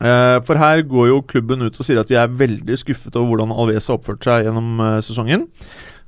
[0.00, 3.36] Eh, For her går jo klubben ut og sier at vi er veldig skuffet over
[3.36, 5.46] hvordan Alves har oppført seg gjennom sesongen.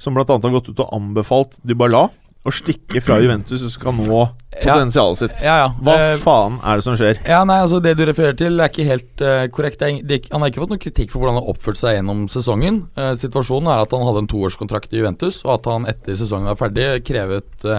[0.03, 0.27] Som bl.a.
[0.27, 2.09] har gått ut og anbefalt Dybala
[2.43, 5.35] å stikke fra Juventus og skal nå potensialet sitt.
[5.45, 5.69] Ja, ja.
[5.79, 7.21] Hva uh, faen er det som skjer?
[7.29, 9.85] Ja, nei, altså Det du refererer til, er ikke helt uh, korrekt.
[9.87, 12.25] Er, det, han har ikke fått noe kritikk for hvordan han har oppført seg gjennom
[12.33, 12.83] sesongen.
[12.99, 16.51] Uh, situasjonen er at han hadde en toårskontrakt i Juventus, og at han etter sesongen
[16.51, 17.79] var ferdig, krevet uh,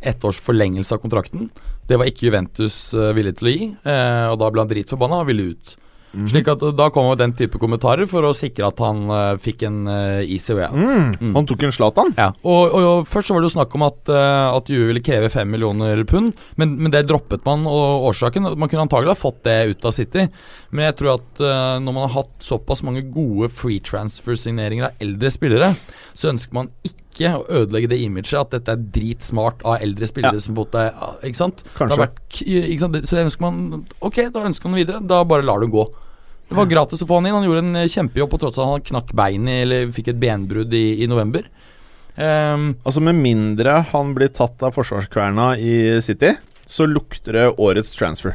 [0.00, 1.50] ett års forlengelse av kontrakten.
[1.90, 3.64] Det var ikke Juventus villig til å gi,
[4.30, 5.72] og da ble han dritforbanna og ville ut.
[6.30, 9.38] Slik at uh, Da kom jo den type kommentarer for å sikre at han uh,
[9.40, 10.76] fikk en uh, easy way out.
[10.76, 11.10] Mm.
[11.20, 11.34] Mm.
[11.38, 12.14] Han tok en Zlatan.
[12.18, 14.90] Ja, og, og, og Først så var det jo snakk om at, uh, at Juve
[14.90, 17.66] ville kreve fem millioner pund, men, men det droppet man.
[17.70, 20.26] og årsaken Man kunne antagelig ha fått det ut av City,
[20.70, 25.04] men jeg tror at uh, når man har hatt såpass mange gode free transfer-signeringer av
[25.04, 25.74] eldre spillere,
[26.14, 30.34] så ønsker man ikke å ødelegge det imaget at dette er dritsmart av eldre spillere
[30.34, 30.40] Ja.
[30.40, 30.64] som på
[31.22, 31.62] Ikke sant?
[31.76, 31.96] Kanskje.
[31.96, 32.94] har vært, ikke sant?
[33.06, 35.06] Så ønsker man Ok, da ønsker man videre.
[35.06, 35.84] Da bare lar du gå.
[36.48, 37.34] Det var gratis å få han inn.
[37.34, 40.72] Han gjorde en kjempejobb på tross av at han knakk beinet eller fikk et benbrudd
[40.74, 41.44] i, i november.
[42.16, 46.34] Um, Altså Med mindre han blir tatt av forsvarskverna i City,
[46.66, 48.34] så lukter det årets transfer.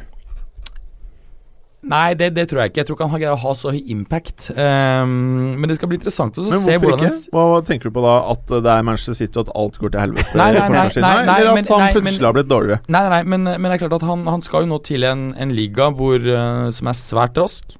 [1.86, 2.80] Nei, det, det tror jeg ikke.
[2.82, 4.48] Jeg tror ikke han har greid å ha så høy impact.
[4.58, 5.12] Um,
[5.60, 7.36] men det skal bli interessant å se hvordan ikke?
[7.36, 8.15] Hva tenker du på da?
[8.34, 10.34] At det er Manchester City og at alt går til helvete?
[10.34, 12.82] Nei, nei, nei, nei, nei, Eller at men- han plutselig har blitt dårligere?
[12.89, 15.28] Nei, nei, men, men det er klart at han, han skal jo nå til en,
[15.38, 17.78] en liga hvor, uh, som er svært rask.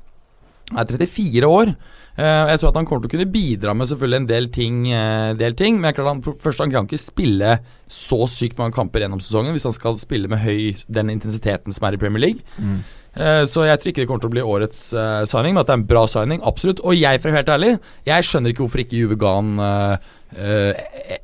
[0.72, 1.74] Han er 34 år.
[2.16, 4.76] Uh, jeg tror at han kommer til å kunne bidra med selvfølgelig en del ting,
[4.88, 7.58] uh, del ting men er klart han, først, han kan ikke spille
[7.92, 11.90] så sykt mange kamper gjennom sesongen hvis han skal spille med høy den intensiteten som
[11.90, 12.46] er i Premier League.
[12.56, 12.86] Mm.
[13.16, 15.70] Eh, Så jeg tror ikke det kommer til å bli årets uh, signing, men at
[15.70, 16.82] det er en bra signing, absolutt.
[16.84, 17.72] Og jeg, for å være helt ærlig,
[18.10, 19.96] jeg skjønner ikke hvorfor ikke Juve ga han uh,
[20.36, 20.72] uh,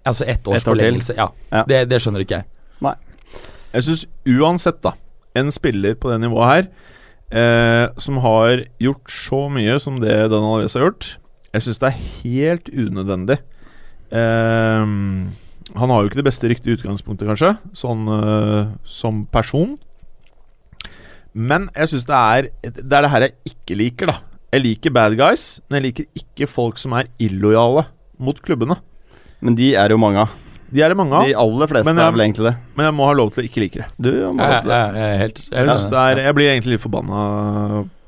[0.07, 1.17] altså ett års Et år forlengelse.
[1.19, 1.65] Ja, Ja.
[1.67, 2.47] Det, det skjønner ikke jeg.
[3.71, 4.95] Jeg syns uansett, da,
[5.39, 6.65] en spiller på det nivået her,
[8.03, 11.05] som har gjort så mye som det Daniel Alves har gjort,
[11.53, 13.37] jeg syns det er helt unødvendig.
[14.11, 15.31] Han
[15.93, 18.03] har jo ikke det beste i utgangspunktet, kanskje, sånn
[18.83, 19.77] som person.
[21.33, 24.17] Men jeg syns det er Det er det her jeg ikke liker, da.
[24.51, 27.85] Jeg liker bad guys, men jeg liker ikke folk som er illojale
[28.19, 28.75] mot klubbene.
[29.41, 30.33] Men de er jo mange av.
[30.71, 32.53] De er det mange av, De aller fleste jeg, er vel egentlig det.
[32.77, 33.87] men jeg må ha lov til å ikke like det.
[33.99, 34.77] Du må Jeg, lov til det.
[34.77, 37.23] jeg, jeg helt, jeg Jeg, helt synes det er, jeg blir egentlig litt forbanna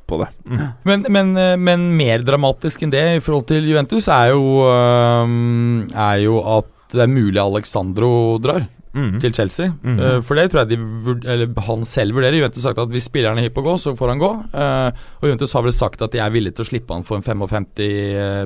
[0.07, 0.27] på det.
[0.47, 0.61] Mm.
[0.91, 1.33] Men, men,
[1.63, 7.03] men mer dramatisk enn det i forhold til Juventus er jo, er jo at det
[7.07, 9.19] er mulig Alexandro drar Mm.
[9.21, 9.71] til Chelsea.
[9.81, 9.99] Mm.
[9.99, 12.37] Uh, for det tror jeg de, vurd- eller han selv vurderer.
[12.37, 14.31] Juventus har sagt at hvis spilleren er hypp på å gå, så får han gå.
[14.53, 14.89] Uh,
[15.21, 17.25] og Juventus har vel sagt at de er villige til å slippe han for en
[17.25, 17.71] 55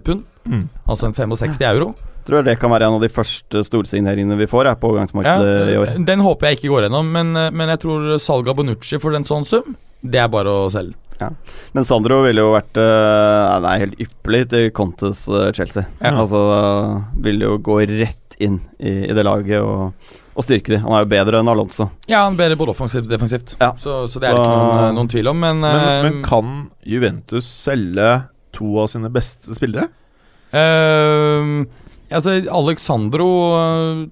[0.08, 0.24] pund.
[0.48, 0.70] Mm.
[0.88, 1.92] Altså en 65 euro.
[2.28, 5.78] Tror jeg det kan være en av de første storsigneringene vi får på Ja, i
[5.80, 5.94] år.
[6.06, 9.16] den håper jeg ikke går gjennom, men, eh, men jeg tror salget av Bonucci for
[9.16, 10.96] en sånn sum, det er bare å selge.
[11.74, 15.88] Men Sandro ville jo vært uh, er helt ypperlig til Contes uh, Chelsea.
[15.98, 16.12] Ja.
[16.14, 19.96] Altså uh, Vil jo gå rett inn i, i det laget og,
[20.38, 20.80] og styrke de.
[20.84, 21.90] Han er jo bedre enn Alonso.
[22.06, 23.56] Ja, han er bedre både offensivt og defensivt.
[23.58, 23.72] Ja.
[23.82, 26.54] Så, så det er det ikke noen, noen tvil om, men, Men, eh, men kan
[26.86, 28.12] Juventus selge
[28.56, 29.90] to av sine beste spillere?
[30.54, 31.66] Uh,
[32.14, 33.28] altså, Alexandro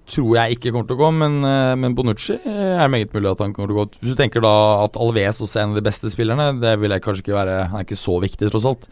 [0.10, 1.38] tror jeg ikke kommer til å gå, men,
[1.82, 3.88] men Bonucci er meget mulig at han kommer til å gå.
[4.02, 6.98] Hvis du tenker da at Alves også er en av de beste spillerne, det vil
[6.98, 8.90] jeg kanskje ikke være Han er ikke så viktig, tross alt.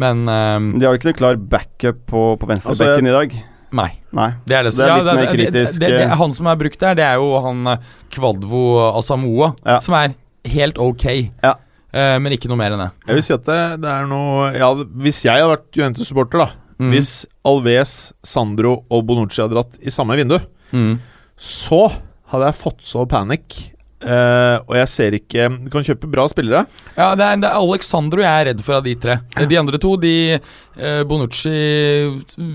[0.00, 3.40] Men um, De har jo ikke noen klar backup på, på venstrebekken Altså, i dag.
[3.72, 3.90] Nei.
[4.12, 4.30] Nei.
[4.46, 6.14] Det er det, det er litt ja, mer det- det- kritisk, Det, det, eh.
[6.18, 7.76] han som er brukt der, det er jo han øh,
[8.10, 8.62] Kvadvo
[8.98, 9.78] Asamoa, Ja.
[9.80, 11.04] som er helt ok.
[11.42, 11.54] Ja.
[11.92, 12.90] Uh, men ikke noe mer enn det.
[13.08, 14.68] Jeg vil si at det, det er noe ja,
[15.02, 16.94] Hvis jeg hadde vært Juventus-supporter, da Mm.
[16.94, 17.90] Hvis Alves,
[18.24, 20.38] Sandro og Bonucci hadde dratt i samme vindu,
[20.72, 20.94] Mm.
[21.36, 21.90] så
[22.32, 23.74] hadde jeg fått så panikk.
[24.00, 26.64] Eh, og jeg ser ikke Du kan kjøpe bra spillere.
[26.96, 29.18] Ja, det er, det er Alexandro jeg er redd for av de tre.
[29.50, 31.52] De andre to, de uh, Bonucci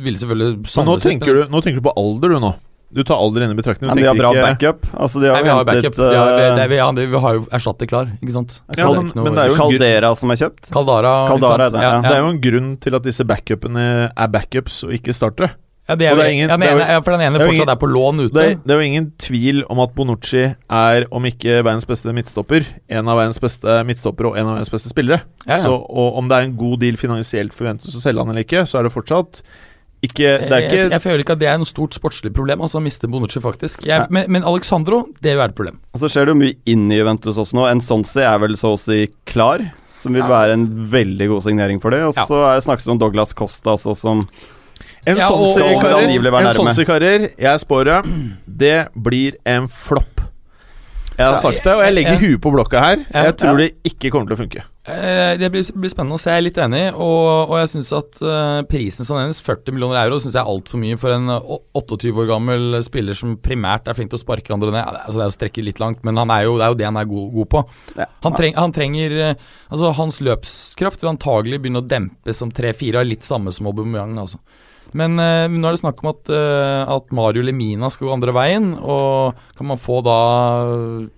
[0.04, 2.56] vil selvfølgelig Men nå tenker, du, nå tenker du på alder, du nå.
[2.96, 3.90] Du tar alder inn i betraktning.
[3.92, 4.86] Men de har bra ikke- backup.
[4.94, 6.00] Altså, de har Nei, vi har hentet backup.
[6.00, 8.60] Uh, har, eh, det er, vi, ja, det, vi har jo erstatter klar, ikke sant?
[8.70, 10.72] Ja, det men- ikke noe- men det er jo- Caldera som er kjøpt.
[10.72, 12.02] Kaldara, Caldara er det, ja, ja.
[12.02, 15.52] Det er jo en grunn til at disse backupene er backups og ikke startere.
[15.88, 17.12] Ja, det er, jo- det er ingen- ja, den det er jo- ene, ja, for
[17.12, 18.34] den ene det er jo fortsatt er på lån ute.
[18.34, 22.14] Det er, det er jo ingen tvil om at Bonucci er, om ikke verdens beste
[22.14, 25.22] midtstopper, en av verdens beste midtstoppere og en av verdens beste spillere.
[25.48, 25.64] Ja, ja.
[25.64, 28.44] Så, og om det er en god deal finansielt for Juventus å selge han eller
[28.44, 29.42] ikke, så er det fortsatt
[30.06, 32.60] ikke Det er jeg, ikke jeg føler ikke at det er noe stort sportslig problem.
[32.62, 33.86] Altså Miste Bonucci, faktisk.
[33.88, 35.80] Jeg, men, men Alexandro, det vil være et problem.
[35.96, 37.64] Og så skjer det jo mye inn i Juventus også nå.
[37.72, 39.64] En Sonsi er vel så å si klar,
[39.98, 40.28] som vil Ja.
[40.30, 42.04] være en veldig god signering for det.
[42.06, 42.26] Og Ja.
[42.26, 44.22] så er det snakkes om Douglas Costa også, som
[45.06, 45.28] En Ja,
[46.74, 47.98] seriekarrier, jeg spår det,
[48.66, 50.12] det blir en flopp.
[51.16, 53.04] Jeg har sagt det, og jeg legger huet på blokka her.
[53.14, 54.64] Jeg tror det ikke kommer til å funke.
[54.84, 56.34] Eh, Det blir, blir spennende å se.
[56.34, 56.82] Jeg er litt enig.
[56.92, 60.52] Og, og jeg syns at eh, prisen som hennes, 40 millioner euro, synes jeg er
[60.52, 64.24] altfor mye for en eh, 28 år gammel spiller som primært er flink til å
[64.26, 64.84] sparke andre ned.
[65.06, 66.90] Altså, det er å strekke litt langt, men han er jo, det er jo det
[66.90, 67.64] han er god, god på.
[68.28, 73.06] Han, treng, han trenger eh, Altså, hans løpskraft vil antagelig begynne å dempes som 3-4,
[73.08, 74.44] litt samme som Aubameyang, altså.
[74.96, 78.32] Men eh, nå er det snakk om at, eh, at Mario Lemina skal gå andre
[78.36, 78.72] veien.
[78.80, 80.16] Og kan man få da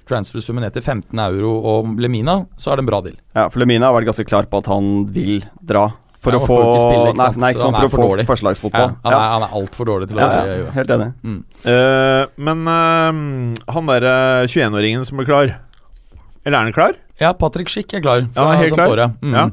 [0.10, 3.18] transfersummen ned til 15 euro og Lemina, så er det en bra deal.
[3.38, 5.88] Ja, for Lemina har vært ganske klar på at han vil dra.
[6.26, 8.24] For Ja, å få spille, ikke Nei, nei, sant, for å for få dårlig.
[8.26, 8.88] Ja, førstelagsfotball.
[9.06, 11.10] han, er, han er altfor dårlig til å Ja, gjøre ja, helt enig.
[11.22, 11.38] Mm.
[11.68, 14.16] Uh, men uh, han derre
[14.50, 15.54] 21-åringen som ble klar
[16.42, 16.98] Eller er han klar?
[17.22, 19.04] Ja, Patrick Schick er klar Ja, fra han er helt klar.
[19.22, 19.38] Mm.
[19.38, 19.46] Ja.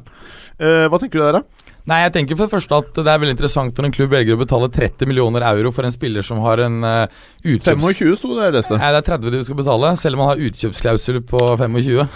[0.64, 1.53] Eh, hva tenker du der, da?
[1.84, 4.38] Nei, jeg tenker for det første at det er veldig interessant når en klubb velger
[4.38, 7.82] å betale 30 millioner euro for en spiller som har en uh, utkjøps...
[7.84, 8.78] 25 sto det, jeg leste.
[8.80, 12.08] Nei, det er 30 du skal betale, selv om han har utkjøpsklausul på 25.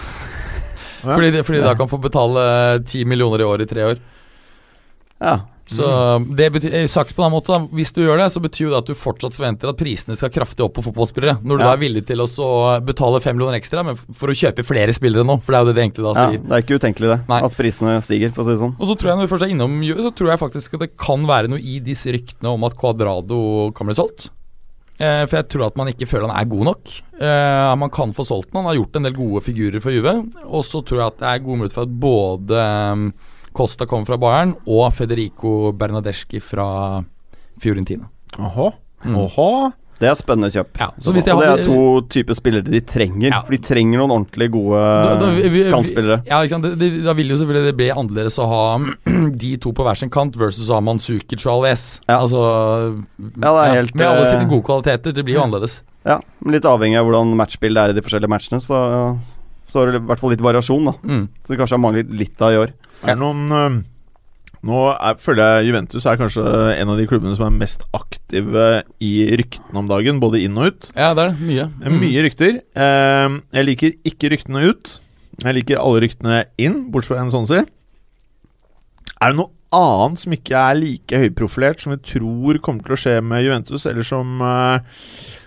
[1.02, 1.66] Fordi, de- fordi ja.
[1.68, 2.46] da kan få betale
[2.80, 4.00] 10 millioner i år i tre år.
[5.20, 5.36] Ja.
[5.68, 5.84] Så
[6.36, 8.86] det betyr, eh, sagt på den måten, Hvis du gjør det, så betyr det at
[8.88, 11.38] du fortsatt forventer at prisene skal kraftig opp på fotballspillere.
[11.44, 11.68] Når du Ja.
[11.68, 15.24] da er villig til å betale fem millioner ekstra men for å kjøpe flere spillere
[15.24, 15.42] nå.
[15.42, 16.40] For det er jo det det egentlig da ja, sier.
[16.42, 17.28] det er ikke utenkelig, det.
[17.28, 17.42] Nei.
[17.42, 18.74] At prisene stiger, for å si det sånn.
[18.78, 20.80] Og så tror jeg når vi først er innom Juve, så tror jeg faktisk at
[20.80, 24.30] det kan være noe i disse ryktene om at Cuadrado kan bli solgt.
[24.98, 26.90] Eh, for jeg tror at man ikke føler han er god nok.
[27.22, 28.64] Eh, man kan få solgt han.
[28.64, 30.14] Han har gjort en del gode figurer for Juve.
[30.48, 33.12] Og så tror jeg at det er gode muligheter for at både um,
[33.58, 36.68] Costa kommer fra Bayern, og Federico Bernadeschi fra
[37.60, 38.06] Fiorentina.
[38.38, 38.70] Aha.
[39.04, 39.16] Mm.
[39.26, 39.50] Aha.
[39.98, 40.76] Det er spennende kjøp.
[40.78, 41.78] Ja, så hvis de og det er to
[42.14, 43.32] typer spillere de trenger.
[43.32, 43.40] Ja.
[43.42, 46.20] For de trenger noen ordentlig gode Da- da- vi- kantspillere.
[46.28, 46.62] Ja, ikke sant?
[46.68, 48.60] Det, det, da vil jo selvfølgelig det bli annerledes å ha
[49.42, 51.82] de to på hver sin kant versus å ha Manzukic og Alves.
[52.06, 52.20] Ja.
[52.20, 52.38] Altså
[53.42, 55.12] Ja, det er helt, Med alle eh, sine gode kvaliteter.
[55.18, 55.80] Det blir jo annerledes.
[56.06, 58.78] Ja, men Litt avhengig av hvordan matchbildet er i de forskjellige matchene, så,
[59.66, 60.84] så er det i hvert fall litt variasjon.
[60.92, 61.26] da Mm.
[61.42, 62.70] Så det kanskje har manglet litt av i år.
[63.04, 63.78] Er det noen eh,
[64.68, 66.42] Nå er, føler jeg Juventus er kanskje
[66.74, 68.64] en av de klubbene som er mest aktive
[68.98, 70.88] i ryktene om dagen, både inn og ut.
[70.96, 71.46] Ja, det er det.
[71.46, 71.66] Mye.
[71.78, 72.58] Er Mye rykter.
[72.74, 74.96] Eh, jeg liker ikke ryktene ut.
[75.44, 77.60] Jeg liker alle ryktene inn, bortsett fra en sånn si.
[79.18, 83.00] Er det noe annet som ikke er like høyprofilert, som vi tror kommer til å
[83.04, 84.98] skje med Juventus, eller som eh,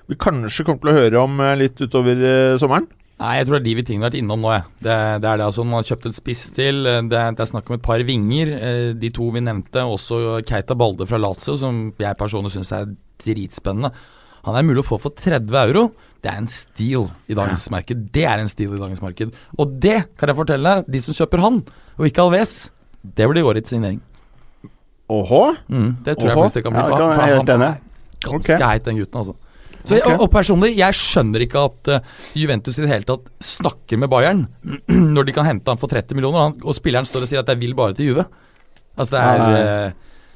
[0.07, 2.87] vi kanskje kommer til å høre om litt utover sommeren?
[3.21, 4.63] Nei, jeg tror det er de vi tingene har vært innom nå, jeg.
[4.81, 5.63] Det, det er det, altså.
[5.67, 6.79] Man har kjøpt en spiss til.
[6.83, 8.53] Det, det er snakk om et par vinger.
[8.57, 12.89] Eh, De to vi nevnte, også Keita Balde fra Lazio, som jeg personlig syns er
[13.21, 13.91] dritspennende.
[14.47, 15.83] Han er mulig å få for 30 euro.
[16.21, 18.07] Det er en steal i dagens marked.
[18.13, 19.35] Det er en steal i dagens marked.
[19.61, 21.61] Og det kan jeg fortelle deg, de som kjøper han,
[21.97, 22.55] og ikke Alves,
[23.05, 24.01] det blir årets signering.
[25.11, 25.43] Åhå?
[25.69, 26.43] Mm, det tror jeg Åhå.
[26.47, 26.81] faktisk det kan bli.
[26.81, 27.79] Ja, det kan han- jeg han, han er
[28.21, 28.65] ganske okay.
[28.65, 29.35] heit, den gutten, altså.
[29.85, 30.13] Så jeg, Ok.
[30.13, 31.99] og, og personlig, jeg skjønner ikke at uh,
[32.37, 34.47] Juventus i det hele tatt snakker med Bayern
[35.15, 37.39] når de kan hente han for 30 millioner, og, han, og spilleren står og sier
[37.41, 38.25] at 'jeg vil bare til Juve'.
[38.97, 39.91] Altså, det er eh,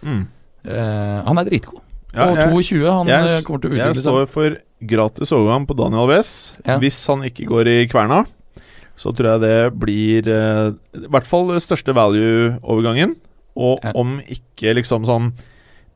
[0.06, 0.28] Mm.
[0.68, 1.82] uh, Han er dritgod.
[2.14, 4.04] Ja, og jeg- 22, han jeg, kommer til å jeg utvikle seg.
[4.04, 6.54] står for gratis overgang på Daniel Alves.
[6.66, 6.78] Ja.
[6.80, 8.26] Hvis han ikke går i kverna,
[8.96, 13.16] så tror jeg det blir uh, i hvert fall største value-overgangen.
[13.58, 13.92] Og Ja.
[13.96, 15.34] om ikke liksom sånn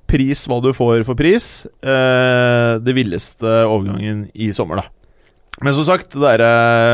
[0.10, 1.66] Pris hva du får for pris.
[1.86, 4.88] eh, det villeste overgangen i sommer, da.
[5.62, 6.50] Men som sagt, det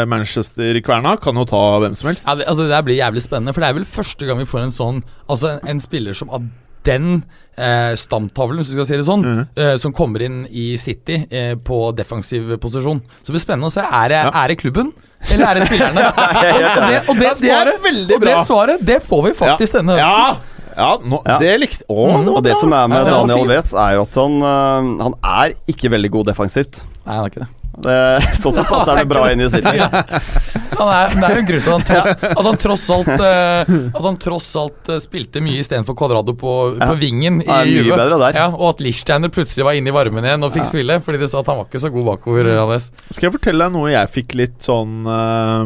[0.10, 2.26] Manchester-kverna kan jo ta hvem som helst.
[2.28, 4.48] Ja, det, altså, det der blir jævlig spennende, for det er vel første gang vi
[4.50, 6.48] får en sånn Altså en, en spiller som av
[6.86, 7.24] den
[7.58, 9.46] eh, stamtavlen, hvis vi skal si det sånn, Mhm.
[9.58, 13.00] eh, som kommer inn i City eh, på defensiv posisjon.
[13.24, 13.82] Så det blir spennende å se.
[13.82, 14.32] Er det, Ja.
[14.44, 14.92] er det klubben,
[15.32, 16.04] eller er det spillerne?
[16.14, 18.16] og det, og det, det.
[18.16, 20.44] Og det svaret, det får vi faktisk denne høsten.
[20.76, 21.38] Ja, nå, Ja.
[21.40, 22.26] det likte Å, Mhm.
[22.26, 22.60] det var Og det bra.
[22.60, 23.74] som er med Ja, Daniel fint.
[23.74, 26.86] Er jo at han, øh, han er ikke veldig god defensivt.
[27.06, 27.48] Nei, han er ikke det.
[27.82, 27.96] Det,
[28.40, 29.74] sånn sett passer det bra inn i City.
[29.76, 33.10] Ja, er, det er jo en grunn til at han tross, at han tross alt
[33.14, 36.90] eh, At han tross alt eh, spilte mye istedenfor Kvadrado på, Ja.
[36.92, 37.98] på vingen i er mye Juve.
[38.00, 38.40] bedre der.
[38.42, 41.30] Ja, og at Lichsteiner plutselig var inne i varmen igjen og fikk spille, fordi de
[41.32, 42.52] sa at han var ikke så god bakover.
[42.60, 45.64] Anders Skal jeg fortelle deg noe jeg fikk litt sånn uh,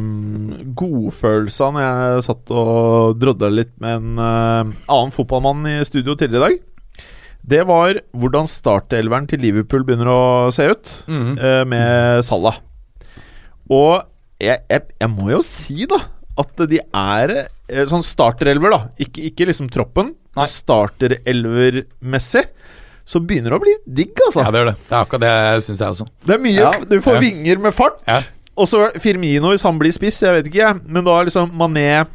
[0.77, 6.15] godfølelse av når jeg satt og drodla litt med en uh, annen fotballmann i studio
[6.19, 6.65] tidligere i dag?
[7.49, 10.21] Det var hvordan startelveren til Liverpool begynner å
[10.53, 11.29] se ut, mm.
[11.39, 12.59] uh, med Salah.
[13.69, 14.03] Og
[14.41, 16.01] jeg, jeg, jeg må jo si, da,
[16.39, 18.81] at de er eh, sånn starterelver, da.
[19.01, 20.45] Ikke, ikke liksom troppen, Nei.
[20.45, 22.45] men starterelvermessig.
[23.09, 24.43] Så begynner det å bli digg, altså.
[24.45, 24.75] Ja, det gjør det.
[24.85, 26.05] Det er akkurat det syns jeg også.
[26.29, 26.71] Det er mye Ja.
[26.85, 27.23] Du får Ja.
[27.23, 28.03] vinger med fart.
[28.07, 28.19] Ja.
[28.59, 30.81] Og så Firmino, hvis han blir spiss, jeg vet ikke, jeg.
[30.85, 32.05] Men da liksom Mané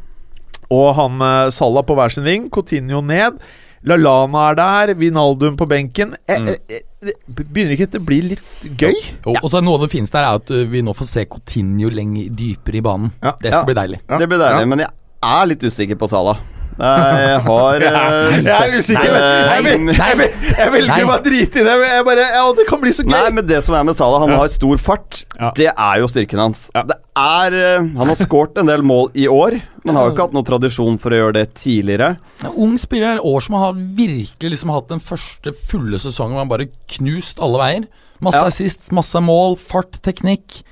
[0.70, 2.48] og han eh, Salah på hver sin ving.
[2.50, 3.40] Coutinho ned.
[3.86, 4.94] LaLana er der.
[4.94, 6.14] Vinaldum på benken.
[6.28, 6.48] Eh, Mm.
[6.48, 8.94] eh, eh, det begynner ikke dette å bli litt gøy?
[9.26, 11.90] Og, og så Noe av det fineste her er at vi nå får se Coutinho
[11.92, 13.10] lenger dypere i banen.
[13.22, 13.32] Ja.
[13.40, 13.64] Det skal Ja.
[13.68, 14.00] bli deilig.
[14.08, 14.18] Ja.
[14.18, 14.64] Det blir deilig, Ja.
[14.66, 14.88] men jeg
[15.22, 16.38] er litt usikker på Salah.
[16.74, 19.14] Jeg har eh, Jeg er usikker.
[19.14, 21.04] eh, Jeg, velger Nei.
[21.06, 21.74] bare drite i det.
[21.86, 23.12] Jeg bare, ja, det kan bli så gøy.
[23.14, 25.20] Nei, men det som er med Salah, han har stor fart.
[25.38, 25.52] Ja.
[25.54, 26.64] Det er jo styrken hans.
[26.74, 26.82] Ja.
[26.88, 30.26] Det er eh, Han har skåret en del mål i år, men har jo ikke
[30.26, 32.14] hatt noen tradisjon for å gjøre det tidligere.
[32.42, 36.52] En ung spiller år som har virkelig liksom hatt den første fulle sesongen hvor han
[36.56, 37.86] bare knust alle veier.
[38.24, 38.50] Masse Ja.
[38.50, 40.62] assist, masse mål, fart, teknikk.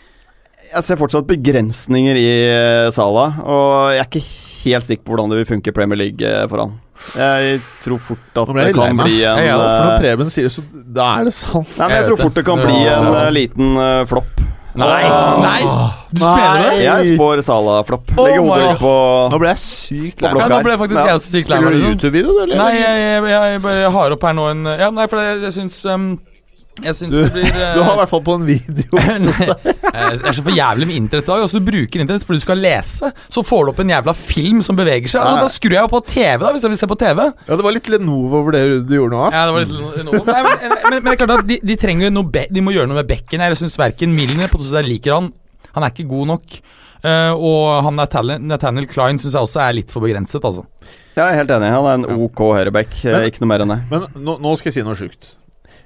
[0.73, 4.23] Jeg ser fortsatt begrensninger i eh, Salah, og jeg er ikke
[4.65, 6.73] helt sikker på hvordan det vil funke i Premier League eh, for han.
[7.17, 10.53] Jeg tror fort at det kan bli en Ja, for når eh, Preben sier det,
[10.55, 11.71] så da er det sant.
[11.79, 13.15] Nei, men Jeg jeg tror fort det kan bli en Ja.
[13.25, 14.43] eh, liten uh, flopp.
[14.73, 15.03] Nei,
[15.45, 15.59] nei!
[16.09, 16.69] Du spiller det?
[16.81, 18.13] Jeg spår Salah-flopp.
[18.17, 18.93] Oh Legger my hodet på
[19.35, 20.41] Nå ble jeg sykt lei meg.
[20.41, 21.07] Ja, nå ble faktisk Ja.
[21.11, 21.93] jeg også sykt lei Spiller du Liksom.
[21.93, 22.57] YouTube-video, eller?
[22.63, 25.53] Nei, jeg, jeg, jeg bare har opp her nå en Ja, nei, for jeg, jeg
[25.59, 26.07] syns um,
[26.81, 27.75] Jeg syns Du- det blir uh...
[27.77, 28.89] Du har i hvert fall på en video.
[29.93, 31.43] Eh, Det er så for jævlig med internett i dag.
[31.45, 33.11] Altså, du bruker internett fordi du skal lese.
[33.29, 35.21] Så får du opp en jævla film som beveger seg.
[35.21, 37.21] Altså, da skrur jeg på TV, da, hvis jeg vil se på TV.
[37.29, 39.37] Ja, det var litt Lenovo over det du gjorde nå, ass.
[39.37, 40.23] Ja, det var litt no, no.
[40.31, 42.65] Nei, men, men, men det er klart at de, de trenger jo noe be De
[42.65, 43.45] må gjøre noe med bekken.
[43.45, 45.29] Jeg syns verken Milner på jeg liker han.
[45.77, 46.57] Han er ikke god nok.
[47.05, 50.65] Uh, og han Nathaniel, Nathaniel Klein syns jeg også er litt for begrenset, altså.
[51.19, 51.69] Jeg er helt enig.
[51.77, 52.97] Han er en OK høyreback.
[53.05, 53.81] eh, Ikke noe mer enn det.
[53.93, 55.35] Men nå, nå skal jeg si noe sjukt.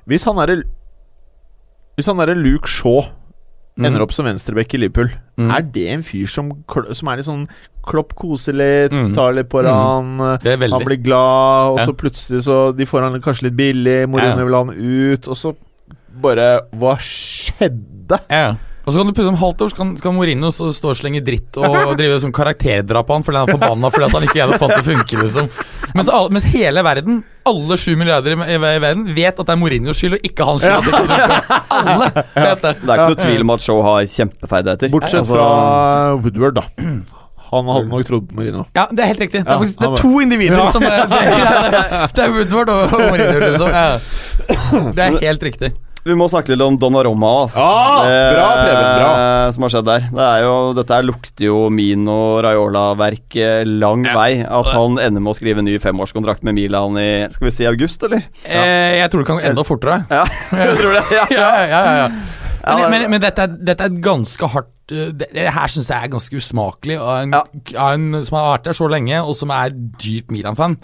[0.08, 0.62] Hvis han derre
[1.96, 3.06] Hvis han derre Luke Shaw
[3.78, 5.50] ender opp som venstreback i Liverpool, Mm.
[5.52, 6.48] er det en fyr som,
[6.96, 7.46] som er litt sånn
[7.84, 9.14] Klopp koser litt, Mm.
[9.14, 9.68] tar litt på Mm.
[9.68, 11.84] han, er han blir glad, og Ja.
[11.86, 14.44] så plutselig så De får han kanskje litt billig, Mourinho Ja.
[14.44, 15.56] vil ha han ut, og så
[16.22, 18.18] bare Hva skjedde?
[18.30, 18.54] Ja, ja.
[18.86, 21.56] Og så kan du pusse om halvt år så kan, Mourinho stå og slenge dritt
[21.58, 24.58] og drive sånn karakterdrap på han fordi han er forbanna fordi at han ikke hadde
[24.62, 25.48] fant det funke, liksom.
[25.96, 27.18] Mens, mens hele verden,
[27.50, 30.46] alle sju milliarder i, i, i verden, vet at det er Mourinhos skyld og ikke
[30.46, 30.78] hans skyld.
[30.78, 31.60] at det ikke.
[31.80, 32.72] Alle vet det.
[32.82, 34.92] Det er ikke noe tvil om at Shaw har kjempeferdigheter.
[34.94, 35.48] Bortsett Altså, fra
[36.22, 36.66] Woodward, da.
[37.46, 38.64] Han hadde nok trodd på Mourinho.
[38.74, 39.42] Ja, det er helt riktig.
[39.46, 40.70] Det er faktisk det er to individer Ja.
[40.74, 44.94] som er, det, er, det er Woodward og Marino, liksom.
[44.94, 45.72] Det er helt riktig.
[46.06, 47.30] Vi må snakke litt om Donnarumma.
[47.44, 47.58] Altså.
[47.58, 49.10] Ah, Det, bra, Preben, bra.
[49.56, 50.04] Som har skjedd der.
[50.14, 53.36] Det er jo, dette lukter jo Mino Raiola-verk
[53.66, 54.30] lang lang vei.
[54.46, 58.02] At han ender med å skrive ny femårskontrakt med Milan i Skal vi si august,
[58.06, 58.22] eller?
[58.46, 59.98] Eh, jeg tror det kan gå enda fortere.
[60.10, 61.04] Ja, jeg tror det.
[61.16, 61.26] Ja.
[61.36, 62.08] Ja, ja, ja, ja.
[62.66, 66.02] Ja, Men, men, men dette, er, dette er ganske hardt det, det her syns jeg
[66.06, 67.42] er ganske usmakelig av en, Ja.
[67.92, 70.74] en som har vært der så lenge, og som er dypt Milan-fan.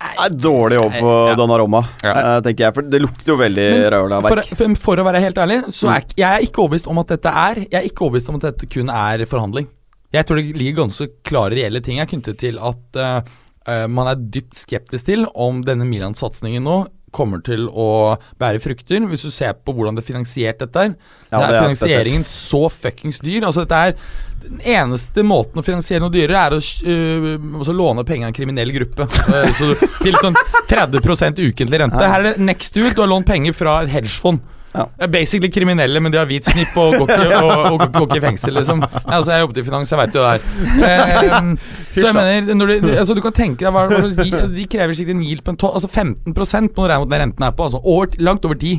[0.00, 1.34] Er dårlig jobb på Ja.
[1.36, 2.36] Donnarumma, Ja.
[2.36, 2.74] eh, tenker jeg.
[2.74, 3.66] For det lukter jo veldig
[4.08, 5.96] Men For, for, for å være helt ærlig, så Mm.
[5.96, 8.42] er jeg er ikke overbevist om at dette er Jeg er ikke overbevist om at
[8.42, 9.68] dette kun er forhandling.
[10.12, 14.14] Jeg tror det ligger ganske klare reelle ting her knyttet til at uh, man er
[14.16, 19.04] dypt skeptisk til om denne Milan-satsingen nå kommer til å bære frukter.
[19.06, 20.96] Hvis du ser på hvordan det er finansiert dette her.
[21.30, 23.42] Ja, det er det er finansieringen så fuckings dyr.
[23.46, 23.94] Altså dette er
[24.40, 28.72] Den eneste måten å finansiere noe dyrere er å altså låne penger av en kriminell
[28.74, 29.06] gruppe.
[29.28, 30.38] Uh, så til sånn
[30.70, 32.00] 30 ukentlig rente.
[32.00, 32.94] Her er det next ut.
[32.96, 34.42] Du har lånt penger fra et hedgefond.
[34.72, 35.06] Ja.
[35.08, 38.20] Basically kriminelle, men de har hvit snipp og går ikke, og, og, og går ikke
[38.20, 38.84] i fengsel, liksom.
[39.16, 41.40] Altså, jeg jobbet i finans, jeg veit jo det her.
[41.40, 41.50] Um,
[41.96, 45.16] så jeg mener, du, altså, du kan tenke deg hva, hva de, De krever sikkert
[45.16, 47.66] en yield på en to, altså 15 på du regne mot den renten er på.
[47.66, 48.78] Altså over, langt over 10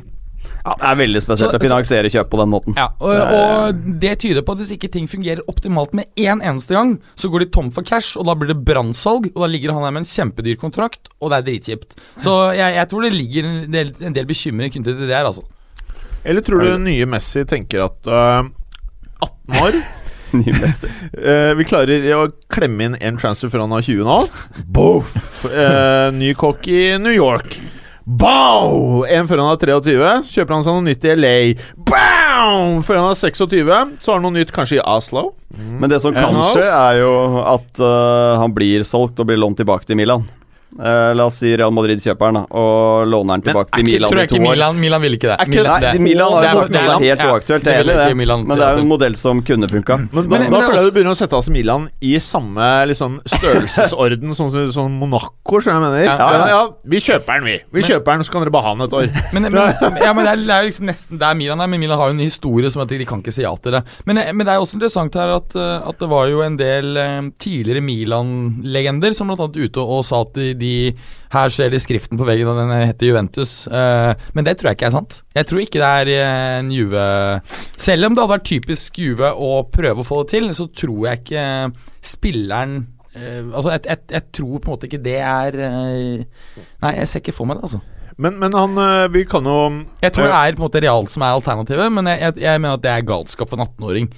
[0.66, 2.76] Ja, det er veldig spesielt Så- å finansiere kjøp på den måten.
[2.78, 6.76] ja, og, og det tyder på at hvis ikke ting fungerer optimalt med én eneste
[6.78, 9.74] gang, så går de tom for cash, og da blir det brannsalg, og da ligger
[9.74, 11.96] han her med en kjempedyr kontrakt, og det er dritkjipt.
[12.18, 15.26] Så jeg, jeg tror det ligger en del, en del bekymring knyttet til det her,
[15.26, 15.44] altså.
[16.24, 18.46] Eller tror du nye Messi tenker at uh,
[19.22, 19.98] 18 år uh,
[20.32, 24.20] Eh, vi klarer å klemme inn en transfer før han har 20 nå.
[24.72, 25.12] Boof!
[25.44, 27.58] Uh, ny kokk i New York.
[28.06, 29.04] Bow!
[29.06, 30.14] En før han er 23.
[30.32, 31.36] Kjøper han seg noe nytt i LA.
[31.78, 32.82] Bow!
[32.86, 33.72] Før han er 26.
[34.02, 35.32] Så har han noe nytt kanskje i Oslo.
[35.54, 39.60] Men det som kan skje, er jo at uh, han blir solgt og blir lånt
[39.62, 40.26] tilbake til Milan.
[40.80, 44.20] Eh, la oss si Real Madrid kjøper den og låner den tilbake til Milan tror
[44.22, 44.52] jeg to ikke år.
[44.56, 45.38] Milan, Milan vil ikke det.
[45.44, 47.86] Ikke- Milan, Nei, det- Milan har jo sagt at det er helt ja, uaktuelt, det
[47.92, 48.16] det.
[48.16, 49.98] Milan Men det er jo en modell som kunne funka.
[49.98, 52.88] Men da, Men- da føler jeg altså- du begynner å sette oss Milan i samme
[52.88, 56.04] liksom, størrelsesorden som sånn, sånn Monaco, skjønner jeg mener.
[56.06, 56.48] Ja, Ja, ja.
[56.48, 57.58] ja, vi kjøper den, vi.
[57.72, 59.10] Vi Men- kjøper den, så kan dere bare ha den et år.
[59.34, 59.54] Men, men,
[60.02, 62.16] ja, men det, er, det er liksom nesten der Milan er, men Milan har jo
[62.16, 63.84] en historie som at de, kan ikke si ja til det.
[64.06, 66.56] Men, eh, men det er også interessant her at, eh, at det var jo en
[66.58, 66.96] del
[67.40, 70.94] tidligere Milan-legender som blant annet ute og sa at de, de
[71.32, 73.54] Her ser de skriften på veggen, og den heter Juventus.
[73.72, 75.22] Uh, men det tror jeg ikke er sant.
[75.38, 77.04] Jeg tror ikke det er eh, en Juve
[77.80, 81.08] Selv om det hadde vært typisk Juve å prøve å få det til, så tror
[81.08, 81.46] jeg ikke
[82.12, 82.76] spilleren
[83.16, 87.08] uh, altså, jeg, jeg, jeg tror på en måte ikke det er uh, Nei, jeg
[87.08, 87.82] ser ikke for meg det, altså.
[88.22, 88.76] Men, men han
[89.14, 89.58] Vi kan jo
[90.04, 92.76] Jeg tror det er på en måte Real som er alternativet, men jeg, jeg mener
[92.76, 94.12] at det er galskap for en 18-åring.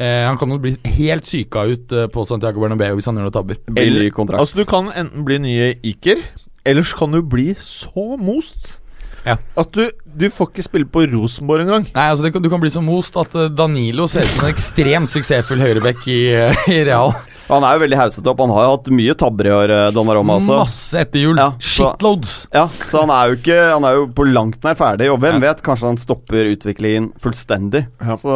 [0.00, 3.28] Eh, han kan jo bli helt syka ut eh, på Santiago Bernabeu hvis han gjør
[3.28, 3.60] noen tabber.
[3.70, 4.40] Eller blir ny kontrakt.
[4.42, 6.22] Altså, du kan enten bli nye Iker,
[6.66, 8.80] ellers kan du bli så most
[9.26, 9.36] Ja.
[9.58, 11.86] at du, du får ikke spille på Rosenborg engang.
[11.94, 14.44] Nei, altså det, kan- Du kan bli så most at eh, Danilo ser ut som
[14.46, 17.10] en ekstremt suksessfull høyrebekk i, eh, i Real.
[17.46, 18.40] Han er jo veldig hauset opp.
[18.42, 19.94] Han har jo hatt mye tabber i år, Donnaroma.
[19.94, 20.56] Donnarumma også.
[20.64, 21.36] Masse etterhjul.
[21.38, 22.32] Ja, Shitloads.
[22.54, 25.38] Ja, så han er jo ikke Han er jo på langt nær ferdig, og hvem
[25.44, 27.84] vet, kanskje han stopper utviklingen fullstendig.
[28.02, 28.16] Ja.
[28.18, 28.34] Så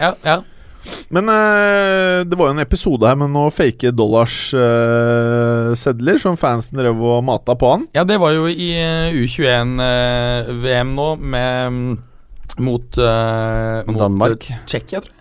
[0.00, 0.40] Ja, ja.
[1.14, 6.96] Men eh, det var jo en episode her med noen fake dollars-sedler som fansen drev
[7.02, 7.82] og mata på han.
[7.96, 11.94] ja, det var jo i eh, U21-VM nå med mm,
[12.64, 14.42] mot, eh, mot Danmark.
[14.50, 15.13] eh, Tsjekkia, tror jeg.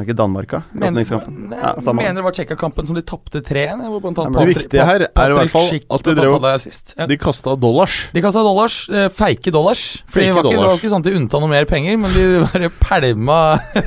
[0.00, 0.60] Er ikke Danmark, da?
[0.74, 1.52] Åpningskampen.
[1.54, 3.84] Ja, mener det var Tsjekkia-kampen som de tapte 3-1.
[3.92, 6.96] hvor blant annet Ja, men det viktige her er i hvert fall at de drev-.
[6.98, 7.06] Ja.
[7.06, 7.98] De kasta dollars.
[8.14, 9.84] De kasta dollars, eh, feike dollars.
[10.08, 11.96] For Fake det, var ikke, det var ikke sånn at de unnta noe mer penger,
[12.02, 13.38] men de bare pælma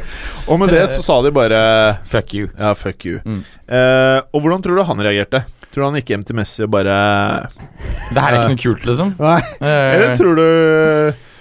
[0.51, 1.59] Og med det så sa de bare
[2.07, 2.47] Fuck you.
[2.55, 3.19] Ja, fuck you.
[3.27, 3.43] Mm.
[3.67, 5.43] Eh, og hvordan tror du han reagerte?
[5.67, 6.97] Tror du han gikk hjem til Messi og bare
[8.13, 9.15] Det her er ikke noe kult, liksom.
[9.19, 10.47] Eh, Eller tror du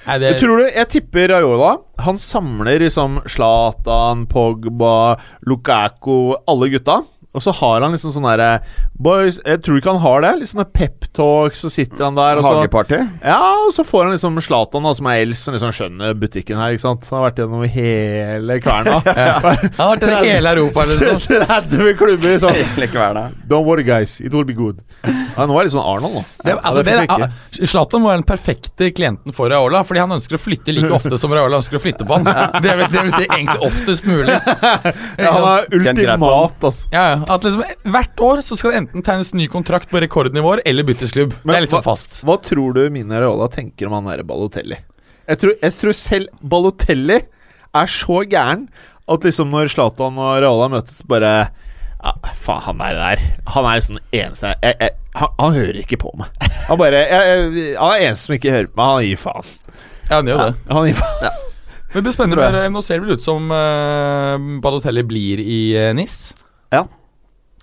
[0.07, 1.73] nei, det, tror du Jeg tipper Raiola.
[2.07, 7.01] Han samler liksom Zlatan, Pogba, Lukaku, alle gutta.
[7.37, 8.47] Og så har han liksom sånn derre
[8.97, 10.30] Boys Jeg tror ikke han har det.
[10.41, 13.01] Litt sånne peptalk, så sitter han der, og så Hageparty.
[13.20, 16.72] Ja, og så får han liksom Zlatan, som er eldst, som liksom skjønner butikken her,
[16.76, 17.05] ikke sant.
[17.11, 18.97] Han har vært gjennom hele kverna.
[19.76, 20.87] Han har vært i hele Europa.
[20.91, 21.20] Liksom.
[21.45, 22.57] 30 klubber sånn.
[22.57, 23.26] Hele kverna.
[23.51, 24.16] Don't worry, guys.
[24.24, 24.80] It will be good.
[25.05, 26.24] Ja, nå er det litt sånn Arnold, nå.
[26.47, 30.16] Det, altså, det, det er- Zlatan må være den perfekte klienten for Raola, fordi han
[30.16, 32.32] ønsker å flytte like ofte som Raola ønsker å flytte på han.
[32.66, 34.37] Det vil, det vil si egentlig oftest mulig.
[35.20, 36.89] Ja, han er ultimat, altså.
[36.95, 37.26] Ja, ja.
[37.27, 41.11] At liksom, hvert år så skal det enten tegnes ny kontrakt på rekordnivåer eller byttes
[41.14, 41.33] klubb.
[41.43, 42.20] Men det er liksom hva- fast.
[42.27, 44.79] Hva tror du mine Raiola tenker om han derre Balotelli?
[45.27, 47.16] Jeg tror, jeg tror selv Balotelli
[47.77, 48.68] er så gæren
[49.11, 51.33] at liksom når Zlatan og Raiola møtes, bare
[52.07, 53.24] ja, Faen, han er der.
[53.57, 56.47] Han er liksom den eneste jeg, jeg, han, han hører ikke på meg.
[56.68, 58.93] Han bare Han er eneste som ikke hører på meg.
[58.93, 59.51] Han gir faen.
[60.07, 60.55] Ja, han gjør det.
[60.70, 61.43] Han gir faen.
[61.87, 62.47] Men det blir spennende.
[62.62, 66.16] Eh, Nå ser det vel ut som uh, Balotelli blir i uh, NIS.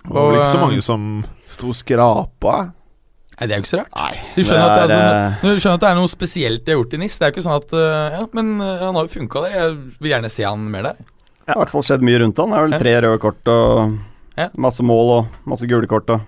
[0.04, 1.04] Det var vel ikke så mange som
[1.48, 2.56] sto og skrapa.
[3.34, 3.94] Nei, det er jo ikke så rart.
[3.98, 4.14] Nei.
[4.36, 6.70] Du skjønner, det er, det er, sånn, du skjønner at det er noe spesielt de
[6.74, 7.16] har gjort i NIS.
[7.18, 9.54] Det er jo ikke sånn at uh, Ja, men han har jo funka der.
[9.58, 11.00] Jeg vil gjerne se han mer der.
[11.44, 12.52] Det har i hvert fall skjedd mye rundt han.
[12.54, 13.96] Det er vel tre røde kort og
[14.34, 14.48] Ja.
[14.58, 16.08] masse mål og masse gule kort.
[16.10, 16.20] Og.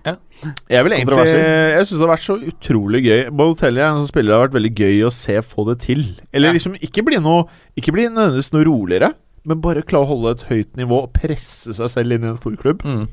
[0.71, 3.23] Jeg vil egentlig Jeg syns det har vært så utrolig gøy.
[3.35, 6.03] Balotelli er en sånn spiller det har vært veldig gøy å se få det til.
[6.33, 6.57] Eller Ja.
[6.59, 7.47] liksom ikke bli noe
[7.77, 9.13] Ikke bli nødvendigvis noe roligere,
[9.45, 12.37] men bare klare å holde et høyt nivå og presse seg selv inn i en
[12.39, 12.83] storklubb.
[12.83, 13.09] Mm.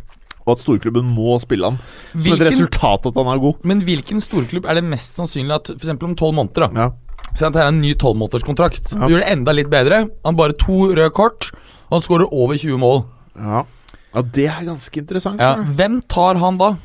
[0.45, 1.77] Og at storklubben må spille han.
[2.17, 3.63] Som et resultat at han er god.
[3.63, 5.93] men hvilken storklubb er det mest sannsynlig at f.eks.
[6.03, 6.89] om tolv måneder da Ja.
[7.33, 8.91] Se at her er en ny tolvmånederskontrakt.
[8.93, 9.07] Ja.
[9.07, 10.03] Du gjør det enda litt bedre.
[10.25, 11.47] Han bare to røde kort,
[11.89, 12.99] og han skårer over 20 mål.
[13.39, 13.63] Ja.
[14.13, 15.41] ja, det er ganske interessant.
[15.41, 15.55] Ja.
[15.79, 16.75] Hvem tar han da?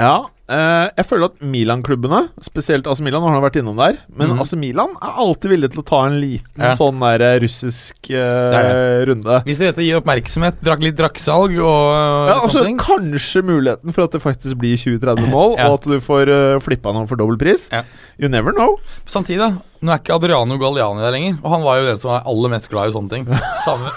[0.00, 0.16] Ja,
[0.50, 4.40] eh, jeg føler at Milan-klubbene, spesielt AC Milan, har vært innom der, men mm.
[4.42, 6.72] AC Milan er alltid villig til å ta en liten Ja.
[6.78, 9.06] sånn der russisk uh, det det.
[9.10, 9.38] runde.
[9.46, 11.86] Hvis dette gir oppmerksomhet, drakk litt drakksalg og
[12.28, 12.66] Ja, altså.
[12.80, 15.70] Kanskje muligheten for at det faktisk blir 20-30 mål, Ja.
[15.70, 17.70] og at du får uh, flippa noen for dobbel pris.
[17.72, 17.84] Ja.
[18.20, 18.76] You never know.
[19.08, 19.52] Samtidig, da.
[19.80, 22.50] Nå er ikke Adriano Galliani der lenger, og han var jo den som var aller
[22.52, 23.22] mest glad i sånne ting.
[23.64, 23.88] Samme,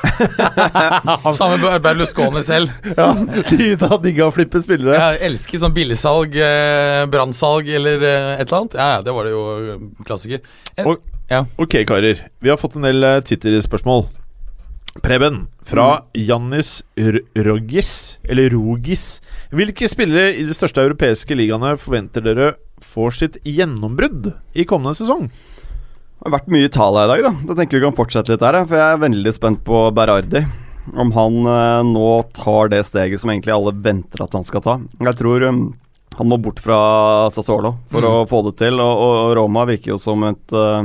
[1.36, 2.72] samme Ber- Berlusconi selv.
[2.95, 3.10] Ja,
[3.49, 4.95] De da digga å flippe spillere.
[4.95, 8.76] Jeg elsker sånn billigsalg, eh, brannsalg eller eh, et eller annet.
[8.80, 9.44] Ja, ja, det var det jo
[9.76, 10.44] eh, klassiker.
[10.78, 11.46] En, Og- ja.
[11.58, 12.26] Ok, karer.
[12.44, 14.06] Vi har fått en del Twitter-spørsmål.
[15.02, 17.16] Preben, fra Jannis R
[17.48, 19.22] Rogis, eller Rogis.
[19.50, 22.52] Hvilke spillere i de største europeiske ligaene forventer dere
[22.84, 25.32] får sitt gjennombrudd i kommende sesong?
[25.32, 27.32] Det har vært mye Italia i dag, da.
[27.50, 28.60] Da tenker vi kan fortsette litt der.
[28.62, 30.44] ja, For jeg er veldig spent på Berardi.
[30.94, 34.78] Om han eh, nå tar det steget som egentlig alle venter at han skal ta.
[35.00, 35.62] Jeg tror um,
[36.18, 36.78] han må bort fra
[37.34, 38.09] Sassuolo for Mm.
[38.09, 38.80] å få det til.
[38.80, 40.84] Og, og Roma virker jo som et uh,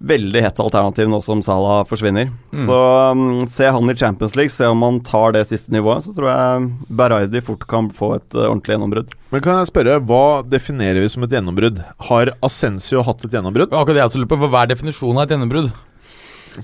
[0.00, 2.30] veldig hett alternativ nå som Salah forsvinner.
[2.52, 2.62] Mm.
[2.66, 2.78] Så
[3.12, 6.04] um, se han i Champions League, se om han tar det siste nivået.
[6.06, 9.12] Så tror jeg Berardi fort kan få et uh, ordentlig gjennombrudd.
[9.30, 11.82] Men kan jeg spørre, Hva definerer vi som et gjennombrudd?
[12.08, 13.70] Har Ascencio hatt et gjennombrudd?
[13.72, 14.40] Akkurat det jeg også lurer på.
[14.48, 15.70] Hva er definisjonen av et gjennombrudd?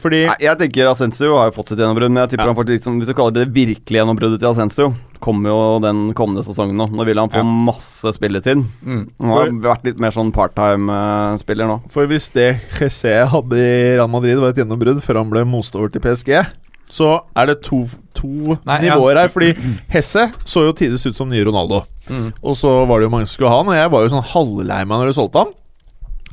[0.02, 2.50] Fordi Nei, jeg tenker Asensio har jo fått sitt gjennombrudd, men jeg tipper Ja.
[2.52, 4.88] han får liksom, hvis du kaller det virkelig virkelige gjennombruddet til Asensio,
[5.22, 6.86] kommer jo den kommende sesongen nå.
[6.92, 7.46] Nå vil han få Ja.
[7.66, 8.64] masse spilletid.
[8.84, 9.02] Mm.
[9.20, 11.80] Han har vært litt mer sånn part-time-spiller nå.
[11.92, 15.74] For hvis det Jesse hadde i Real Madrid var et gjennombrudd før han ble most
[15.76, 16.46] over til PSG,
[16.88, 17.80] så er det to,
[18.14, 18.28] to
[18.64, 18.94] Nei, ja.
[18.94, 19.28] nivåer her.
[19.28, 19.52] Fordi
[19.90, 21.84] Hesse så jo tidligst ut som nye Ronaldo.
[22.08, 22.32] Mm.
[22.42, 24.28] Og så var det jo mange som skulle ha han, og jeg var jo sånn
[24.32, 25.52] halvlei meg når de solgte han.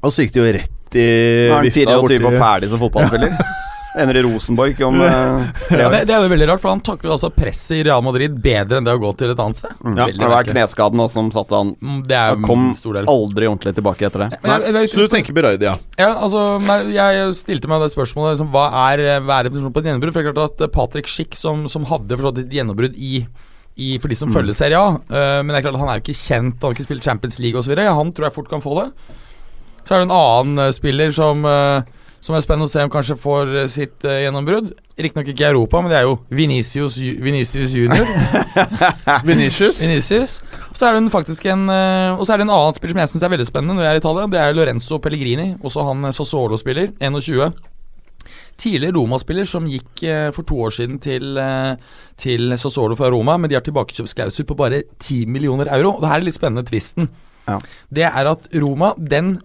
[0.03, 1.49] Og så gikk det jo rett i vifta.
[1.49, 3.37] er han vifta 24 og ferdig som fotballspiller.
[3.95, 5.43] Ender i Rosenborg om eh,
[5.77, 8.33] Ja, det, det er jo veldig rart, for han takler altså presset i Real Madrid
[8.41, 9.75] bedre enn det å gå til et annet sted.
[9.85, 9.99] Mm.
[10.01, 13.05] Ja, det var kneskaden også, som satte han Mm, Det er Han kom stor del.
[13.11, 14.39] aldri ordentlig tilbake etter det.
[14.43, 15.75] Men jeg- jeg- Så du tenker Berøyde, ja.
[15.99, 16.59] Ja, altså,
[16.91, 20.13] jeg stilte meg det spørsmålet liksom, Hva er, er definisjonen på et gjennombrudd?
[20.13, 23.25] For det er klart at eh, Patrick Schick, som, som hadde forstått et gjennombrudd i,
[23.77, 26.05] i, for de som følger Serie A Uh, Men det er klart han er jo
[26.05, 27.73] ikke kjent, han har ikke spilt Champions League osv.
[27.77, 28.91] Ja, han tror jeg fort kan få det.
[29.85, 31.81] Så er det en annen uh, spiller som eh,
[32.23, 34.69] Som er spennende å se om kanskje får eh, sitt uh, gjennombrudd.
[34.95, 38.07] Riktignok ikke i Europa, men det er jo Vinicius, Vinicius junior.
[39.27, 40.37] Vinicius.
[40.69, 42.95] Og så er det en faktisk en uh, Og så er det en annen spiller
[42.95, 44.27] som jeg syns er veldig spennende når jeg er i Italia.
[44.31, 47.57] Det er Lorenzo Pellegrini, også han Sassuolo-spiller, 21.
[48.61, 51.41] Tidligere Roma-spiller som gikk uh, for to år siden til,
[52.23, 55.97] til Sassuolo fra Roma, men de har tilbakekjøpsklausul på bare 10 millioner euro.
[55.97, 57.11] Og det her er litt spennende tvisten.
[57.49, 57.59] Ja.
[57.91, 59.41] Det er at Roma, den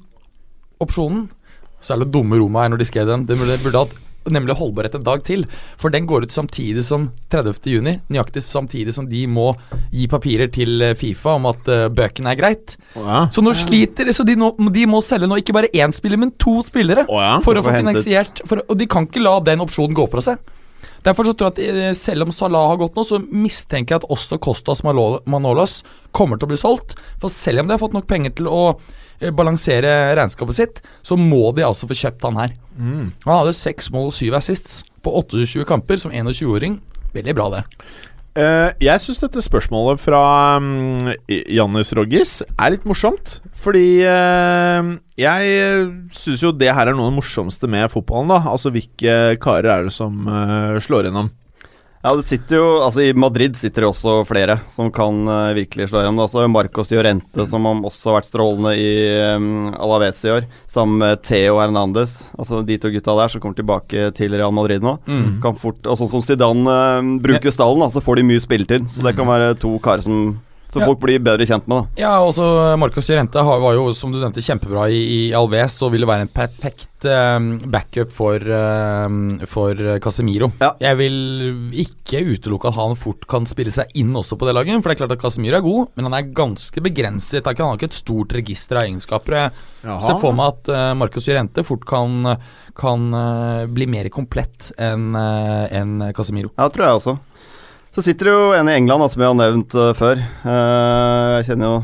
[0.79, 1.26] opsjonen
[1.81, 3.26] Så er det dumme Roma her når de skrev den.
[3.29, 3.97] Det burde, hatt
[4.29, 5.45] nemlig holdbarhet en dag til.
[5.81, 7.61] For den går ut samtidig som 30.
[7.72, 9.51] juni, nøyaktig samtidig som de må
[9.95, 12.76] gi papirer til eh, Fifa om at uh, bøkene er greit.
[12.99, 13.22] Oh ja.
[13.33, 16.35] Så nå sliter Så de, nå, de må selge nå ikke bare én spiller, men
[16.41, 17.07] to spillere.
[17.09, 17.39] oh ja.
[17.45, 20.55] For å få finansiert for, Og de kan ikke la den opsjonen gå fra seg.
[21.07, 24.03] Derfor så tror jeg at eh, selv om Salah har gått nå, så mistenker jeg
[24.03, 25.81] at også Kostas Manolas
[26.14, 26.97] kommer til å bli solgt.
[27.22, 28.62] For selv om de har fått nok penger til å
[29.35, 32.53] balansere regnskapet sitt, så må de altså få kjøpt han her.
[32.79, 33.09] Mm.
[33.25, 36.79] Han hadde seks mål og syv assists på 28 kamper som 21-åring.
[37.16, 37.64] Veldig bra, det.
[38.39, 40.21] Uh, jeg syns dette spørsmålet fra
[40.62, 43.39] um, Jannis Roggis er litt morsomt.
[43.59, 48.31] Fordi uh, jeg syns jo det her er noe av det morsomste med fotballen.
[48.31, 51.33] da Altså hvilke karer er det som uh, slår gjennom?
[51.99, 55.88] Ja, det sitter jo, altså I Madrid sitter det også flere som kan uh, virkelig
[55.90, 56.22] slå gjennom.
[56.22, 58.92] Altså Marcos Llorente, som har også har vært strålende i
[59.34, 62.20] um, Alaves i år, sammen med Theo Hernandez.
[62.38, 64.94] Altså De to gutta der som kommer tilbake til Real Madrid nå.
[65.42, 68.86] Kan fort, og Sånn som Zidane uh, bruker stallen, da, så får de mye spilletid.
[68.94, 70.36] Så det kan være to karer som,
[70.77, 70.85] Ja.
[70.85, 71.87] folk blir bedre kjent med.
[71.95, 72.03] det.
[72.03, 72.45] Ja, også
[72.77, 76.33] Marcos Llorente var jo, som du nevnte, kjempebra i, i Alves og ville være en
[76.33, 80.51] perfekt um, backup for, um, for Casemiro.
[80.61, 80.75] Ja.
[80.83, 81.16] Jeg vil
[81.87, 84.77] ikke utelukke at han fort kan spille seg inn også på det laget.
[84.83, 87.49] For det er klart at Casemiro er god, men han er ganske begrenset.
[87.49, 89.39] Han har ikke et stort register av egenskaper.
[89.39, 92.35] Jeg ser for meg at uh, Marcos Llorente fort kan,
[92.77, 96.53] kan uh, bli mer komplett enn uh, en Casemiro.
[96.59, 97.19] Ja, det tror jeg også.
[97.99, 100.20] Så sitter det jo en i England, da, som jeg har nevnt eh, før.
[100.22, 101.78] Eh, jeg kjenner jo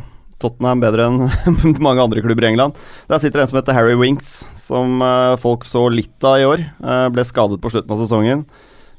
[0.45, 1.25] Tottenham bedre enn
[1.83, 2.77] mange andre klubber i England.
[3.11, 4.29] Der sitter det en som heter Harry Winks,
[4.63, 6.63] som eh, folk så litt av i år.
[7.11, 8.47] Ble skadet på slutten av sesongen.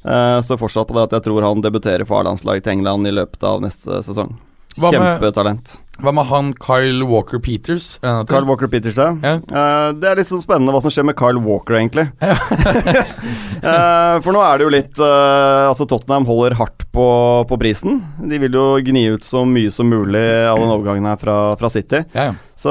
[0.04, 3.48] Står fortsatt på det at jeg tror han debuterer for A-landslaget til England i løpet
[3.48, 4.36] av neste sesong.
[4.76, 5.78] Kjempetalent.
[6.02, 7.96] Hva med han Kyle Walker Peters?
[8.02, 9.14] Kyle Walker Peters, ja.
[9.24, 9.36] Ja.
[9.48, 12.08] Uh, det er litt sånn spennende hva som skjer med Kyle Walker, egentlig.
[13.66, 17.06] Eh, for nå er det jo litt uh, Altså, Tottenham holder hardt på,
[17.48, 17.96] på prisen.
[18.20, 21.70] De vil jo gni ut så mye som mulig av den overgangen her fra, fra
[21.72, 22.02] City.
[22.14, 22.36] Ja, ja.
[22.60, 22.70] Så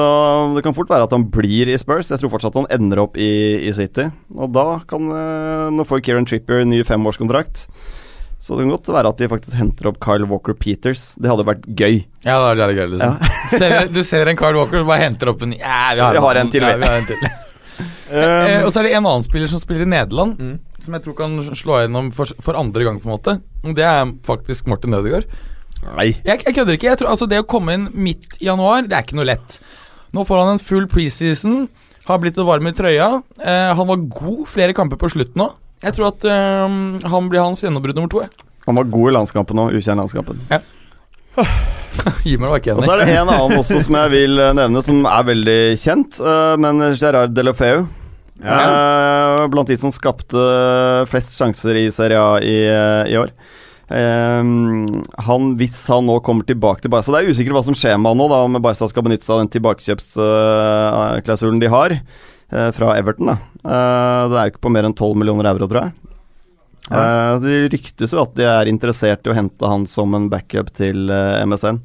[0.56, 2.14] det kan fort være at han blir i Spurs.
[2.14, 3.28] Jeg tror fortsatt han ender opp i,
[3.68, 4.08] i City.
[4.38, 5.10] Og da kan
[5.76, 7.66] Nå får Kieran Trippier ny femårskontrakt.
[8.46, 11.16] Så det kan godt være at de faktisk henter opp Kyle Walker Peters.
[11.18, 11.96] Det hadde vært gøy.
[12.22, 13.16] Ja, det hadde det er gøy, liksom.
[13.26, 16.14] Du, ser, du ser en Carl Walker som bare henter opp en Ja, vi har,
[16.14, 16.84] Vi har en til, Ja, vi.
[16.84, 17.26] vi har en til.
[18.14, 20.60] um, og så er det en annen spiller som spiller i Nederland, Mm.
[20.86, 23.38] som jeg tror kan slå gjennom for, for andre gang, på en måte.
[23.66, 25.26] Det er faktisk Martin Ødegaard.
[25.96, 26.12] Nei.
[26.26, 26.92] Jeg, jeg kødder ikke.
[26.94, 29.58] Jeg tror, altså Det å komme inn midt i januar, det er ikke noe lett.
[30.14, 31.66] Nå får han en full preseason,
[32.06, 33.10] har blitt et varm i trøya.
[33.42, 35.58] Eh, han var god flere kamper på slutten òg.
[35.86, 36.26] Jeg tror at
[36.66, 38.24] um, han blir hans gjennombrudd nummer to.
[38.26, 38.32] Jeg.
[38.66, 40.40] Han var god i landskampen nå, ukjent-landskampen.
[40.50, 40.60] Ja.
[42.26, 44.82] Gi meg ikke Og så er det en annen også som jeg vil eh, nevne,
[44.84, 46.18] som er veldig kjent.
[46.20, 47.86] Uh, men Gerard Delofeu.
[48.36, 50.36] Eh, blant de som skapte
[51.08, 52.58] flest sjanser i Serie A i,
[53.14, 53.30] i år.
[53.88, 54.44] Eh,
[55.28, 58.10] han, hvis han nå kommer tilbake til Barca Det er usikkert hva som skjer med
[58.12, 61.94] han nå, da om Barca skal benytte seg av den tilbakekjøpsklausulen de har
[62.50, 63.32] fra Everton.
[63.34, 63.38] Da.
[63.66, 65.94] Eh, det er jo ikke på mer enn 12 millioner euro, tror jeg.
[66.92, 70.70] Eh, det ryktes jo at de er interessert i å hente han som en backup
[70.78, 71.82] til eh, MSN.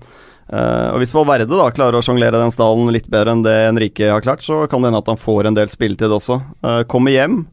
[0.50, 4.08] Uh, og Hvis Valverde da klarer å sjonglere den stallen litt bedre enn det Enrique
[4.10, 6.40] har klart, så kan det hende at han får en del spilletid også.
[6.66, 7.44] Uh, kommer hjem.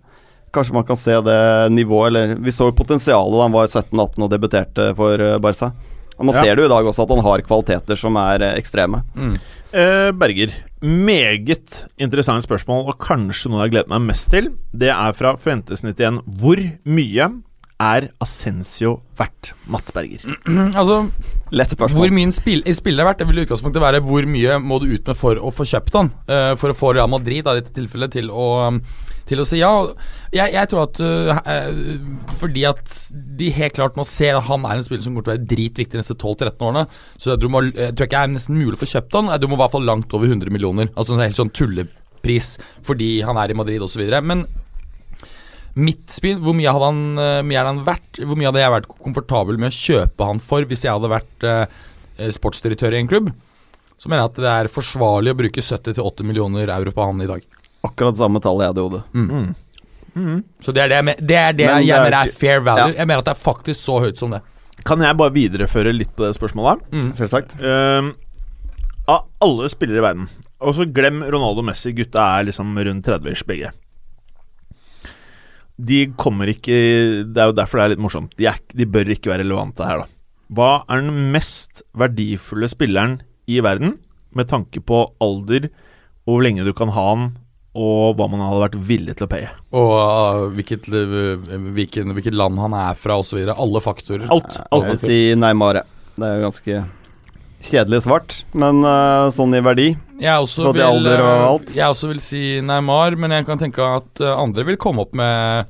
[0.55, 1.37] Kanskje man kan se det
[1.75, 5.69] nivået eller Vi så jo potensialet da han var 17-18 og debuterte for eh, Barca.
[6.17, 6.41] Og Man Ja.
[6.41, 9.03] ser det jo i dag også at han har kvaliteter som er eh, ekstreme.
[9.13, 9.35] Mm.
[9.75, 14.53] Eh, Berger, meget interessant spørsmål, og kanskje noe jeg har gledet meg mest til.
[14.71, 16.21] Det er fra Fuentes91.
[16.39, 17.27] Hvor mye
[17.77, 20.23] er Ascensio verdt, Mats Berger?
[20.79, 21.01] Altså,
[21.51, 24.79] Lett Hvor mye spill, spiller er verdt, det vil i utgangspunktet være hvor mye må
[24.79, 26.13] du ut med for å få kjøpt han.
[26.29, 28.71] Uh, for å få Real Madrid da, i dette tilfellet til å,
[29.27, 29.71] til å si ja.
[30.33, 31.31] Jeg, jeg tror at øh,
[32.39, 32.97] fordi at
[33.39, 35.49] de helt klart nå ser at han er en spiller som kommer til å være
[35.53, 38.59] dritviktig de neste 12-13 årene, så jeg tror, må, jeg tror ikke det er nesten
[38.59, 39.33] mulig å få kjøpt han.
[39.41, 40.91] Du må i hvert fall langt over 100 millioner.
[40.95, 42.55] Altså en helt sånn tullepris
[42.87, 44.03] fordi han er i Madrid osv.
[44.27, 44.45] Men
[45.77, 48.21] mitt spill, hvor mye hadde han, øh, mye han vært?
[48.23, 51.45] Hvor mye hadde jeg vært komfortabel med å kjøpe han for hvis jeg hadde vært
[51.45, 53.29] uh, sportsdirektør i en klubb?
[53.97, 57.29] Så mener jeg at det er forsvarlig å bruke 70-80 millioner euro på han i
[57.29, 57.45] dag.
[57.85, 59.03] Akkurat samme tallet jeg hadde i hodet.
[59.13, 59.55] Mm.
[60.17, 60.37] Mm.
[60.65, 62.31] Så det er det, jeg men, det, er det Men det jeg er mener er
[62.33, 62.93] fair value.
[62.93, 63.01] Ja.
[63.03, 64.41] Jeg mener at det er faktisk så høyt som det.
[64.87, 66.81] Kan jeg bare videreføre litt på det spørsmålet?
[66.81, 67.03] her?
[67.03, 67.11] Mm.
[67.17, 67.57] Selvsagt.
[67.61, 68.13] Uh,
[69.07, 70.25] av alle spillere i verden
[70.59, 71.93] Og så glem Ronaldo Messi.
[71.95, 73.71] Gutta er liksom rundt 30-ish begge.
[75.77, 76.75] De kommer ikke
[77.29, 78.33] Det er jo derfor det er litt morsomt.
[78.39, 80.11] De, er, de bør ikke være relevante her, da.
[80.57, 83.19] Hva er den mest verdifulle spilleren
[83.51, 83.97] i verden
[84.35, 85.67] med tanke på alder
[86.27, 87.27] og hvor lenge du kan ha han,
[87.77, 89.49] og hva man hadde vært villig til å paye?
[89.77, 93.39] Og uh, hvilket, uh, hvilken, hvilket land han er fra osv.
[93.53, 94.25] Alle faktorer.
[94.33, 94.59] Alt.
[94.65, 95.83] Jeg vil si Neymar.
[96.17, 96.79] Det er jo ganske
[97.67, 99.91] kjedelig svart, men uh, sånn i verdi.
[100.21, 101.75] Jeg også, vil, alt.
[101.77, 105.69] jeg også vil si Neymar, men jeg kan tenke at andre vil komme opp med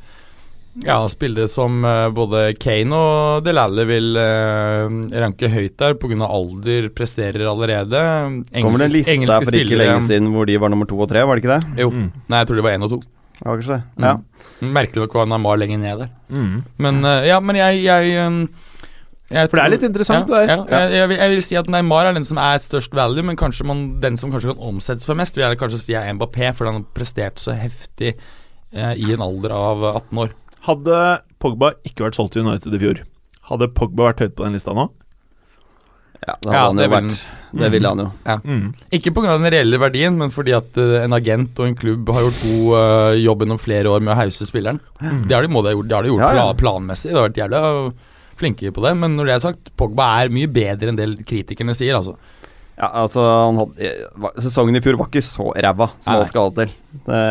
[0.85, 4.85] ja, spillere som uh, både Kane og Delalle vil uh,
[5.23, 6.17] ranke høyt der pga.
[6.27, 8.01] alder, presterer allerede.
[8.53, 11.09] Kommer det en liste her for ikke lenge siden hvor de var nummer to og
[11.09, 11.83] tre, var det ikke det?
[11.85, 11.91] Jo.
[11.91, 12.09] Mm.
[12.27, 13.01] Nei, jeg tror de var én og to.
[13.37, 13.83] Ja, kanskje det.
[14.01, 14.71] Mm.
[14.73, 16.15] Merkelig nok var Neymar lenger ned der.
[16.29, 16.55] Mm.
[16.85, 18.39] Men uh, ja, men jeg, jeg, um,
[19.29, 20.55] jeg For det er litt interessant, ja, det der.
[20.71, 23.25] Ja, jeg, jeg, vil, jeg vil si at Neymar er den som er størst value,
[23.25, 26.09] men kanskje man, den som kanskje kan omsettes for mest, vil jeg kanskje si er
[26.17, 30.35] Mbappé, fordi han har prestert så heftig eh, i en alder av 18 år.
[30.67, 31.01] Hadde
[31.39, 33.03] Pogba ikke vært solgt til United i fjor,
[33.51, 34.89] hadde Pogba vært høyt på den lista nå?
[36.27, 37.19] Ja, det, Ja, han det jo vil- vært.
[37.61, 38.07] det ville han jo.
[38.43, 38.63] Mm.
[38.91, 39.37] Ikke pga.
[39.37, 42.65] den reelle verdien, men fordi at eh, en agent og en klubb har gjort god
[42.73, 44.79] uh, jobb gjennom flere år med å hause spilleren.
[44.99, 46.53] Det har de, må de ha gjort, det har de gjort Ja, ja.
[46.57, 47.11] planmessig.
[47.13, 47.61] De har vært jævla
[48.37, 48.95] flinke på det.
[48.97, 52.17] Men når det er sagt, Pogba er mye bedre enn det kritikerne sier, altså.
[52.77, 56.17] Ja, altså han hadde, eh, Sesongen i fjor var ikke så ræva som Nei.
[56.19, 56.73] alle skal ha til.
[56.93, 57.21] Det,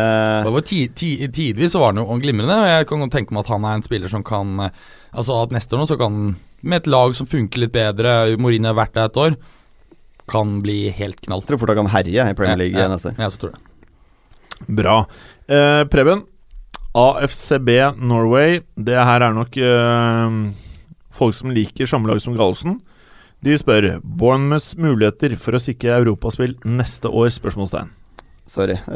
[0.43, 3.45] Det var ti, ti, tidvis så var han jo glimrende, og jeg kan tenke meg
[3.45, 4.81] at han er en spiller som kan eh,
[5.17, 6.17] Altså at neste år nå så kan
[6.67, 9.37] med et lag som funker litt bedre, Mourinho har vært der et år,
[10.29, 11.41] kan bli helt knall.
[11.41, 13.21] jeg tror fort han kan herje i Premier League ja, neste år.
[13.23, 14.75] Ja, så tror jeg det.
[14.81, 14.97] Bra.
[15.47, 16.25] Eh, Preben,
[16.97, 17.69] AFCB
[18.01, 18.59] Norway.
[18.75, 20.37] Det her er nok eh,
[21.13, 22.81] folk som liker samme lag som Gallosen.
[23.45, 27.29] De spør Bournemouths muligheter for å sikre europaspill neste år?
[27.35, 27.91] spørsmålstegn.
[28.49, 28.77] Sorry.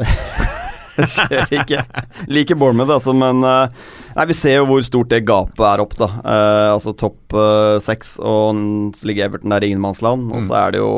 [0.92, 1.78] Det skjer ikke.
[2.28, 3.70] Liker Bournemouth, altså, men eh,
[4.12, 6.08] Nei, Vi ser jo hvor stort det gapet er opp, da.
[6.20, 8.60] Eh, altså topp eh, seks, og
[8.98, 10.26] så ligger Everton der i ingenmannsland.
[10.34, 10.46] Og Mm.
[10.50, 10.90] så er det jo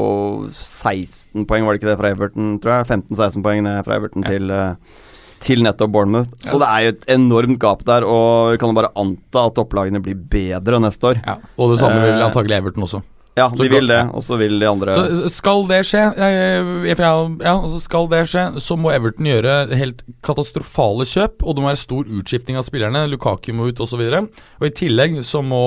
[0.51, 2.89] 16 poeng, var det ikke det, fra Everton, tror jeg?
[2.91, 4.33] 15-16 poeng ned fra Everton Ja.
[4.35, 5.01] til eh,
[5.45, 6.31] til nettopp Bournemouth.
[6.43, 9.59] Så det er jo et enormt gap der, og vi kan jo bare anta at
[9.63, 11.23] opplagene blir bedre neste år.
[11.23, 13.03] Ja, og det samme vil antakelig Everton også.
[13.35, 17.81] Ja, de vil det, og så vil de andre Så skal det skje, ja, altså
[17.83, 22.07] skal det skje, så må Everton gjøre helt katastrofale kjøp, og det må være stor
[22.21, 23.09] utskifting av spillerne.
[23.11, 24.05] Lukaku må ut, osv.
[24.07, 25.65] Og, og i tillegg så må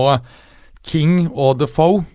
[0.87, 2.05] King og Defoe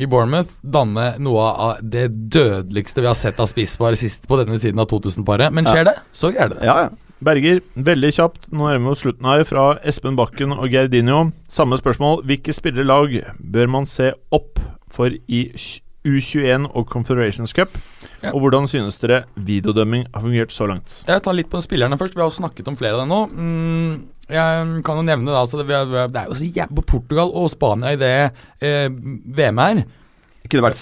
[0.00, 4.56] i Bournemouth danne noe av det dødeligste vi har sett av spisspar sist på denne
[4.58, 5.52] siden av 2000-paret.
[5.54, 6.68] Men skjer det, så greier det det.
[6.70, 7.12] Ja, ja.
[7.22, 8.48] Berger, veldig kjapt.
[8.50, 9.44] Nå er vi oss slutten her.
[9.46, 11.28] Fra Espen Bakken og Gerdinio.
[11.46, 12.24] Samme spørsmål.
[12.26, 14.58] Hvilke spillerlag bør man se opp
[14.94, 15.42] for i
[16.02, 17.76] U21 og Confederations Cup?
[18.22, 18.32] Ja.
[18.32, 21.02] Og hvordan synes dere videodømming har fungert så langt?
[21.08, 22.16] Jeg tar litt på spillerne først.
[22.18, 23.20] Vi har snakket om flere av dem nå.
[23.30, 23.92] Mm,
[24.32, 28.00] jeg kan jo nevne da, altså det, er jo så jævlig Portugal og Spania i
[28.00, 28.14] det
[28.62, 29.82] eh, VM her.
[30.42, 30.78] Det kunne vært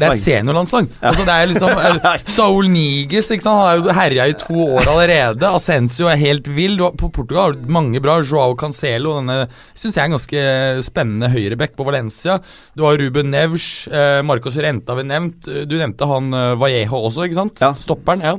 [0.00, 0.86] Det er seniorlandslag.
[1.04, 3.58] Altså det er liksom eh, Saul Niges ikke sant?
[3.58, 5.50] Han har jo herja i to år allerede.
[5.58, 6.78] Ascencio er helt vill.
[6.80, 8.16] Du har, på Portugal har du mange bra.
[8.24, 10.46] Joao Cancelo, denne syns jeg er en ganske
[10.88, 12.38] spennende høyreback på Valencia.
[12.78, 15.44] Du har Ruben Nevs, eh, Marcos Renta vi nevnt.
[15.68, 17.60] Du nevnte han eh, Vallejo også, ikke sant?
[17.60, 17.74] Ja.
[17.76, 18.38] Stopperen, ja.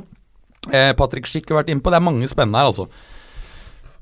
[0.74, 1.94] Eh, Patrick Schick har vært innpå.
[1.94, 2.90] Det er mange spennende her, altså.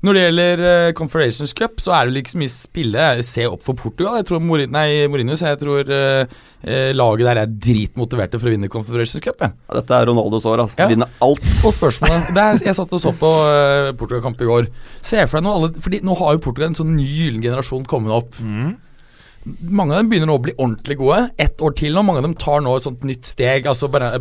[0.03, 3.05] Når det gjelder uh, Confederations Cup, så er det ikke så mye spille.
[3.23, 4.17] Se opp for Portugal.
[4.19, 6.33] Jeg tror Mourinho, nei, Mourinho jeg tror eh,
[6.67, 9.39] eh, laget der er dritmotiverte for å vinne Confederations Cup.
[9.39, 9.55] jeg.
[9.55, 10.81] Ja, Dette er Ronaldos år, altså.
[10.81, 10.89] Ja.
[10.91, 11.47] Vinne alt.
[11.63, 14.69] Og spørsmålet det er, Jeg satt og så på uh, Portugal-kamp i går.
[14.99, 17.87] Se for deg nå alle Fordi nå har jo Portugal en sånn ny gyllen generasjon
[17.87, 18.39] kommet opp.
[19.43, 21.25] Mange av dem begynner nå å bli ordentlig gode.
[21.39, 22.03] Ett år til nå.
[22.03, 23.67] Mange av dem tar nå et sånt nytt steg.
[23.71, 24.15] Altså bare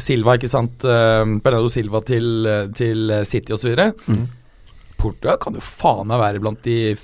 [0.00, 0.84] Silva, ikke sant.
[0.84, 3.72] Uh, Bernardo Silva til, eh, til City osv.
[4.08, 4.26] Mhm.
[5.00, 6.96] Portugal kan jo faen meg være blant de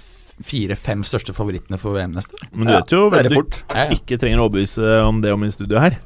[0.42, 2.48] fire-fem største favorittene for VM neste år.
[2.52, 3.58] Men du vet jo er hvem du.
[3.72, 3.98] Ja, ja.
[3.98, 5.98] ikke trenger å overbevise om det om i studio her.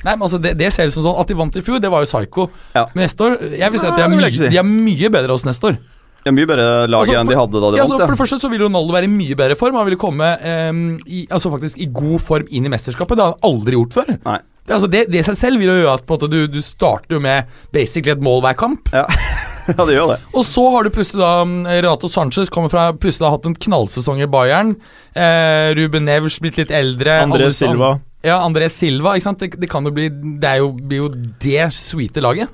[0.00, 1.90] Nei, men altså det, det ser ut som sånn At de vant i fjor, det
[1.92, 2.46] var jo psycho.
[2.72, 2.86] Ja.
[2.94, 4.52] Men neste år Jeg vil si at de er, det mye, si.
[4.54, 5.80] de er mye bedre hos neste år.
[6.24, 8.06] Er mye bedre lag Altså, enn de hadde da de Ja, altså, vant.
[8.06, 9.76] for det første så vil Ronaldo være i mye bedre form.
[9.76, 13.16] Han ville komme um, i, altså faktisk i god form inn i mesterskapet.
[13.16, 14.10] Det har han aldri gjort før.
[14.24, 14.38] Nei.
[14.60, 16.60] Det, altså, det, det seg selv vil jo gjøre at på en måte, du, du
[16.64, 18.92] starter jo med basically et mål hver kamp.
[18.96, 19.06] Ja.
[19.76, 20.18] ja, det gjør det.
[20.34, 23.56] Og så har du plutselig da mm, Renato Sanchez kommer fra plutselig har hatt en
[23.66, 24.76] knallsesong i Bayern.
[25.14, 27.20] Eh, Ruben Nevers blitt litt eldre.
[27.24, 27.96] André Silva.
[28.26, 29.16] Ja, André Silva.
[29.16, 29.42] ikke sant?
[29.42, 32.52] Det, det kan jo bli Det er jo, blir jo det sweete laget.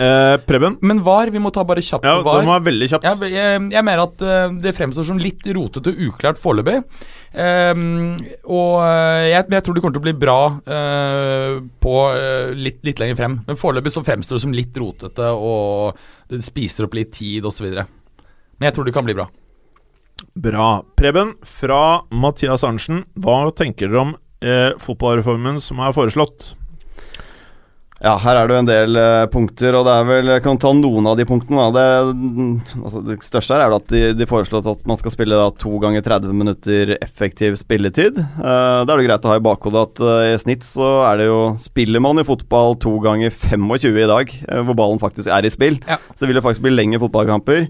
[0.00, 0.78] Eh, Preben.
[0.80, 2.46] Men VAR, vi må ta bare kjapt Ja, VAR.
[2.46, 3.04] var veldig kjapt.
[3.04, 6.78] Jeg, jeg, jeg mener at eh, det fremstår som litt rotete og uklart foreløpig.
[7.30, 8.14] Um,
[8.48, 12.80] og eh, jeg, jeg tror det kommer til å bli bra uh, på uh, litt,
[12.86, 13.36] litt lenger frem.
[13.44, 16.00] Men foreløpig så fremstår det som litt rotete, og
[16.32, 17.68] det spiser opp litt tid osv.
[17.68, 19.28] Men jeg tror det kan bli bra.
[20.32, 20.70] Bra.
[20.96, 24.16] Preben, fra Mathias Arntzen, hva tenker dere om
[24.80, 26.54] fotballreformen som er foreslått?
[28.00, 30.56] Ja, her er det jo en del uh, punkter, og det er vel Jeg kan
[30.56, 31.66] ta noen av de punktene.
[31.76, 31.82] Det,
[32.80, 35.74] altså, det største her er at de, de foreslår at man skal spille da, to
[35.82, 38.16] ganger 30 minutter effektiv spilletid.
[38.38, 41.20] Uh, da er det greit å ha i bakhodet at uh, i snitt så er
[41.20, 44.32] det jo Spiller man i fotball to ganger 25 i dag,
[44.64, 46.00] hvor ballen faktisk er i spill, Ja.
[46.16, 47.68] så vil det faktisk bli lengre fotballkamper.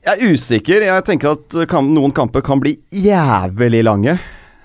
[0.00, 0.84] Jeg er usikker.
[0.88, 4.18] Jeg tenker at kam noen kamper kan bli jævlig lange.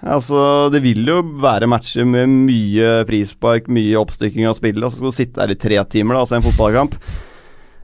[0.05, 4.83] Altså, Det vil jo være matcher med mye frispark, mye oppstykking av spillet.
[4.83, 6.97] Altså, skal du sitte der i tre timer, da, se en fotballkamp.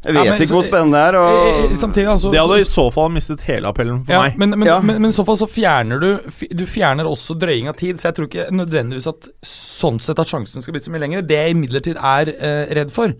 [0.01, 1.15] Jeg Ja, vet men ikke hvor spennende det er.
[1.21, 4.37] Og Samtidig, altså Det hadde i så- fall mistet hele appellen for ja, meg.
[4.37, 4.79] men, men, Ja.
[4.81, 6.19] men, men i så fall så fjerner du
[6.55, 10.25] Du fjerner også drøying av tid, så jeg tror ikke nødvendigvis at sånn sett at
[10.27, 11.21] sjansen skal bli så mye lengre.
[11.27, 13.13] Det jeg imidlertid er eh, redd for,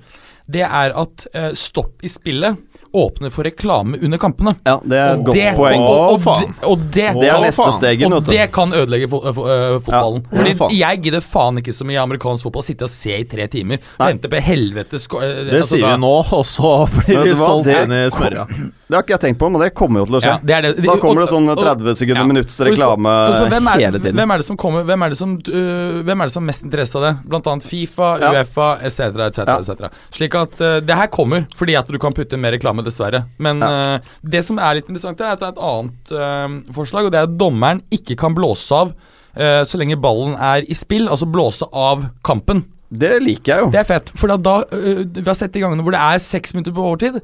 [0.51, 2.57] det er at uh, stopp i spillet
[2.91, 4.51] åpner for reklame under kampene.
[4.67, 5.81] ja, det er et godt det, poeng.
[5.81, 7.77] Og, og, og, og det, Det er neste faen.
[7.77, 10.25] steget, og det kan ødelegge fo fo øh, fotballen.
[10.27, 10.57] Ja, faen.
[10.59, 13.79] Fordi Jeg gidder faen ikke så mye amerikansk fotball sitte og se i tre timer.
[13.95, 14.11] Nei.
[14.11, 17.35] Vente på helvetes sko- øh, Det altså, sier da- vi nå, og så blir vi
[17.39, 18.47] solgt Det inn i smørja.
[18.91, 20.31] Det har ikke jeg tenkt på, men det kommer jo til å skje.
[20.33, 20.83] Ja, det er det.
[20.83, 22.27] Da kommer det sånn 30 sekunder ja.
[22.27, 23.13] minutts reklame
[23.47, 24.17] hvem er, hele tiden.
[24.19, 26.65] Hvem er det som kommer Hvem er det som, uh, hvem er det som mest
[26.67, 27.11] interesse av det?
[27.31, 28.33] Blant annet Fifa, Ja.
[28.35, 28.99] Uefa etc.
[29.29, 29.39] etc.
[29.47, 29.55] Ja.
[29.61, 29.95] etc.
[30.11, 33.25] Slik at øh, det her kommer fordi at du kan putte inn mer reklame, dessverre.
[33.37, 37.05] Men øh, det som er litt interessant, er at det er et annet uh, forslag,
[37.05, 38.93] og det er at dommeren ikke kan blåse av
[39.31, 42.65] så lenge ballen er i spill, altså blåse av kampen.
[42.91, 43.69] Det liker jeg jo.
[43.71, 46.51] Det er fett, for da, da Vi har sett de gangene hvor det er seks
[46.51, 47.21] minutter på overtid.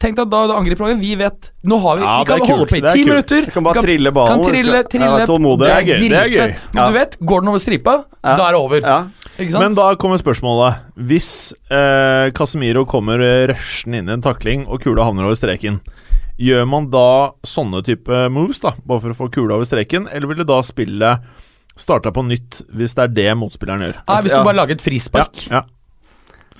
[0.00, 1.02] Tenk deg at da, da angriper laget.
[1.02, 3.44] Vi vet Nå har vi Ja, Vi kan holde kult, på i ti minutter.
[3.44, 4.40] Vi kan bare trille ballen.
[4.40, 5.26] Kan trille, Ja, trille.
[5.28, 5.66] tålmodig.
[5.68, 6.54] Det er gøy, det er gøy.
[6.72, 6.86] Men Ja.
[6.88, 7.94] du vet, går den over stripa,
[8.24, 8.36] Ja.
[8.36, 8.80] da er det over.
[9.40, 9.46] Ja.
[9.46, 9.64] Ikke sant?
[9.64, 10.82] Men da kommer spørsmålet.
[11.10, 11.30] Hvis
[11.72, 15.80] eh, Casemiro kommer eh, rushende inn i en takling, og kula havner over streken,
[16.40, 20.28] gjør man da sånne type moves, da, bare for å få kula over streken, eller
[20.30, 21.24] vil det da spillet
[21.80, 23.98] starta på nytt, hvis det er det motspilleren gjør?
[24.08, 24.40] Nei, hvis Ja.
[24.42, 25.46] du bare lager et frispark.
[25.50, 25.62] Ja.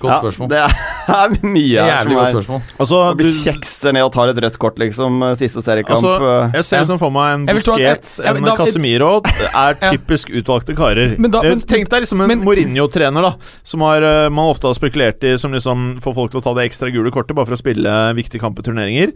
[0.01, 0.49] Godt Ja, spørsmål.
[0.49, 2.61] Det er mye her som er spørsmål.
[2.81, 5.19] Altså, Å blir du, kjekser ned og tar et rødt kort, liksom.
[5.27, 5.99] eh, Siste seriekamp.
[6.01, 6.81] altså, eh, jeg ser Ja.
[6.85, 9.11] liksom for meg en Busquets, en da- Casemiro
[9.65, 9.91] er Ja.
[9.93, 11.13] typisk utvalgte karer.
[11.19, 14.73] Men da- Eh, men- Tenk deg liksom en Mourinho-trener, da, som har, man ofte har
[14.73, 17.53] spekulert i som liksom får folk til å ta det ekstra gule kortet bare for
[17.55, 19.13] å spille viktige kamper turneringer.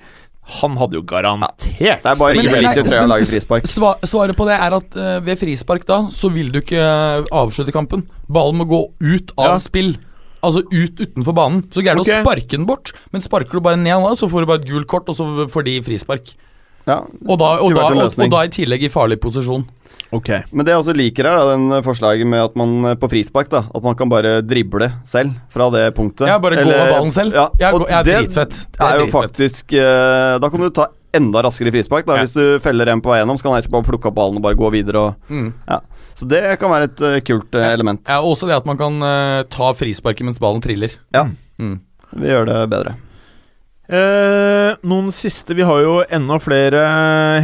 [0.61, 3.65] Han hadde jo garantert Det er bare ikke veldig riktig å lage frispark.
[3.65, 4.93] Svaret på det er at
[5.25, 8.03] ved frispark da, så vil du ikke avslutte kampen.
[8.29, 9.57] Ballen må gå ut av Ja.
[9.57, 9.95] spill.
[10.45, 11.63] Altså ut utenfor banen.
[11.73, 12.21] Så greier du okay.
[12.21, 14.69] å sparke den bort, men sparker du bare ned nå, så får du bare et
[14.69, 16.35] gult kort, og så får de frispark.
[16.85, 17.01] Ja.
[17.25, 19.65] Og da, og, da, og, og da i tillegg i farlig posisjon.
[20.13, 20.29] Ok.
[20.53, 23.49] Men det jeg også liker her, da, den forslaget med at man eh, på frispark
[23.51, 26.27] da At man kan bare drible selv fra det punktet.
[26.29, 27.35] Ja, bare gå av ballen selv.
[27.35, 28.59] Ja, jeg, og jeg er det dritfett.
[28.69, 29.17] Det er jo dritfett.
[29.17, 32.05] faktisk uh, Da kan du ta enda raskere frispark.
[32.07, 32.25] da Ja.
[32.25, 34.39] Hvis du feller en på vei gjennom, så kan han ikke bare plukke opp ballen
[34.39, 34.99] og bare gå videre.
[35.09, 35.53] Og, Mm.
[36.15, 38.03] Så det kan være et uh, kult uh, element.
[38.07, 40.95] Ja, også det at man kan uh, ta frisparket mens ballen triller.
[41.15, 41.27] Ja.
[41.59, 41.79] Mm.
[42.15, 42.95] Vi gjør det bedre.
[43.85, 46.79] Eh, noen siste Vi har jo enda flere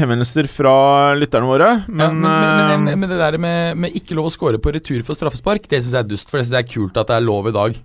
[0.01, 4.17] henvendelser fra lytterne våre, men, ja, men, men, men, men det der med, med ikke
[4.17, 6.31] lov å score på retur for straffespark, det syns jeg er dust.
[6.31, 7.77] For det syns jeg er kult at det er lov i dag.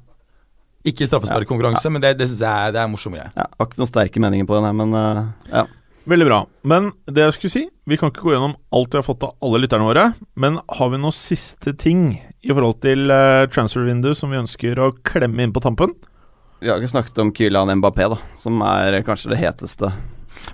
[0.87, 3.29] Ikke straffesparkkonkurranse, men det, det syns jeg er, det er morsom greie.
[3.37, 5.67] Ja, Har ikke noen sterke meninger på den her, men uh, ja.
[6.07, 6.41] Veldig bra.
[6.63, 9.35] Men det jeg skulle si Vi kan ikke gå gjennom alt vi har fått av
[9.43, 10.05] alle lytterne våre,
[10.39, 12.09] men har vi noen siste ting
[12.43, 15.95] i forhold til uh, transfer window som vi ønsker å klemme inn på tampen?
[16.63, 19.91] Vi har ikke snakket om Kylian Mbappé, da, som er kanskje det heteste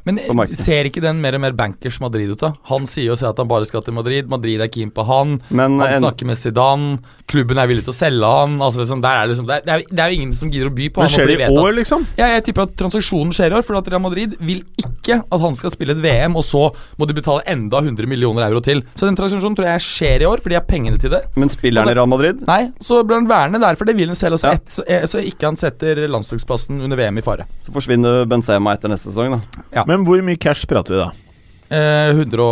[0.05, 0.19] Men
[0.59, 2.53] ser ikke den mer og mer bankers Madrid ut, da?
[2.71, 4.29] Han sier jo at han bare skal til Madrid.
[4.31, 5.39] Madrid er keen på han.
[5.51, 6.99] Men Han en, snakker med Zidane.
[7.31, 8.59] Klubben er villig til å selge han.
[8.61, 11.03] Altså liksom, er liksom, det, er, det, er, jo ingen som gidder å by på
[11.03, 11.15] Men han.
[11.15, 12.07] skjer det de i år, liksom?
[12.19, 15.41] Ja, jeg tipper at transaksjonen skjer i år, for at Real Madrid vil ikke at
[15.43, 16.67] han skal spille et VM, og så
[17.01, 18.83] må de betale enda 100 millioner euro til.
[18.99, 21.23] Så den transaksjonen tror jeg skjer i år, for de har pengene til det.
[21.39, 22.45] men spiller han i Real Madrid?
[22.49, 24.59] Nei, så blir han værende der, for det vil han selv, Også Ja.
[24.59, 27.47] et, så, eh, så ikke han setter landslagsplassen under VM i fare.
[27.61, 29.63] Så forsvinner Benzema etter neste sesong, da.
[29.73, 29.85] Ja.
[29.89, 31.11] Men hvor mye cash prater vi da?
[31.73, 32.47] Eh, 100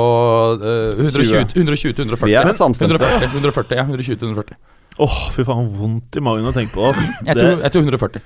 [0.65, 2.29] eh, 120 120 til 140.
[2.31, 2.97] Vi er samstemte.
[2.97, 3.85] 140, 140, ja.
[3.85, 4.57] 120-140.
[5.01, 6.89] Åh, fy faen, vondt i magen å tenke på.
[6.89, 7.05] Altså.
[7.29, 8.25] Jeg tror, jeg tror 140.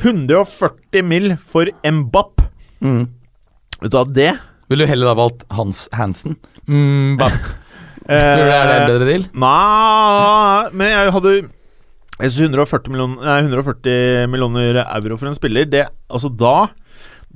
[0.00, 1.36] 140 mill.
[1.46, 2.42] for Mbapp.
[2.82, 3.06] Mm.
[3.80, 4.30] Vet du hva, det
[4.70, 6.36] Ville du heller da valgt Hans Hansen?
[6.66, 7.32] Mm, eh,
[8.08, 9.24] Tror du det er det en bedre deal?
[9.32, 15.68] Nei, men jeg hadde Jeg synes 140 millioner, nei, 140 millioner euro for en spiller,
[15.68, 16.70] det Altså da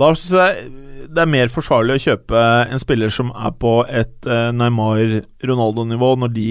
[0.01, 0.73] Da syns jeg
[1.15, 2.41] det er mer forsvarlig å kjøpe
[2.73, 6.49] en spiller som er på et eh, Neymar-Ronaldo-nivå, når de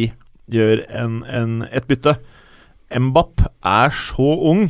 [0.53, 2.15] gjør en, en, et bytte.
[2.93, 4.67] Mbapp er så ung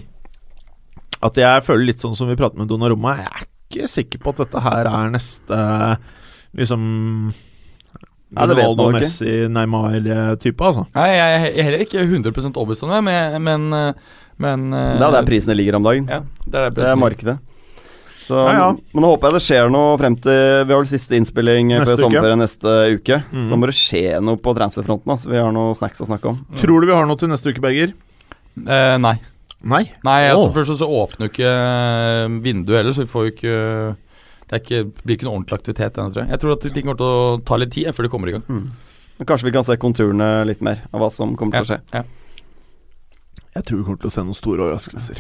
[1.24, 3.18] at jeg føler litt sånn som vi prater med Donnarumma.
[3.22, 5.60] Jeg er ikke sikker på at dette her er neste
[6.58, 6.84] liksom
[8.34, 8.90] Nei, det Ronaldo.
[8.96, 10.88] Messi, Neymar-type, altså.
[10.96, 15.06] Nei, jeg er heller ikke 100 overbevist om det, men, men, eh, men eh, Det
[15.06, 16.08] er der prisene ligger om dagen.
[16.10, 17.38] Ja, det er, Det er markedet.
[18.24, 18.70] Så, Ja, ja.
[18.96, 22.06] Men nå håper jeg det skjer noe frem til Vi har siste innspilling Neste før
[22.06, 23.20] sommerferien neste uke.
[23.34, 23.44] Mm.
[23.50, 25.14] Så må det skje noe på transferfronten.
[25.16, 25.32] Altså.
[25.34, 26.40] Vi har noe snacks å snakke om.
[26.62, 27.94] Tror du vi har noe til neste uke, Berger?
[28.64, 29.18] Eh, nei.
[29.64, 29.84] Nei.
[30.04, 30.56] Nei, altså oh.
[30.56, 33.60] Først så åpner jo ikke eh, vinduet heller, så vi får jo ikke
[34.50, 36.32] Det er ikke, blir ikke noe ordentlig aktivitet ennå, tror jeg.
[36.34, 38.36] Jeg tror at ting kommer til å ta litt tid eh, før de kommer i
[38.36, 38.44] gang.
[38.50, 38.66] Mm.
[39.20, 41.80] Men kanskje vi kan se konturene litt mer av hva som kommer til å skje.
[41.96, 42.04] Ja.
[43.54, 45.20] Jeg tror vi kommer til å se noen store overraskelser.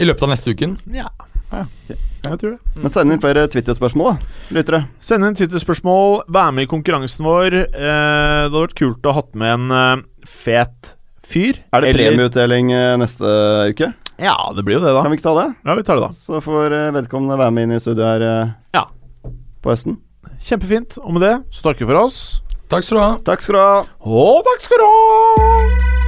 [0.00, 0.78] I løpet av neste uken.
[0.94, 1.10] Ja.
[1.52, 2.58] Jeg tror det.
[2.76, 4.18] Men send inn flere Twitter-spørsmål,
[4.52, 4.82] lyttere.
[5.00, 6.24] Send inn Twitter-spørsmål.
[6.34, 7.56] Vær med i konkurransen vår.
[7.62, 10.92] Eh, det hadde vært kult å ha hatt med en eh, fet
[11.24, 11.60] fyr.
[11.72, 13.32] Er det Eller- premieutdeling eh, neste
[13.72, 13.92] uke?
[14.18, 15.02] Ja, det blir jo det, da.
[15.06, 15.46] Kan vi ikke ta det?
[15.64, 16.12] Ja, vi tar det, da.
[16.18, 18.26] Så får vedkommende være med inn i studio her
[18.74, 18.84] Ja.
[19.62, 19.96] på høsten.
[20.42, 20.98] Kjempefint.
[21.04, 22.42] Og med det så takker vi for oss.
[22.68, 23.12] Takk skal du ha.
[23.24, 23.78] Takk skal du ha.
[24.04, 26.07] Og takk skal du ha!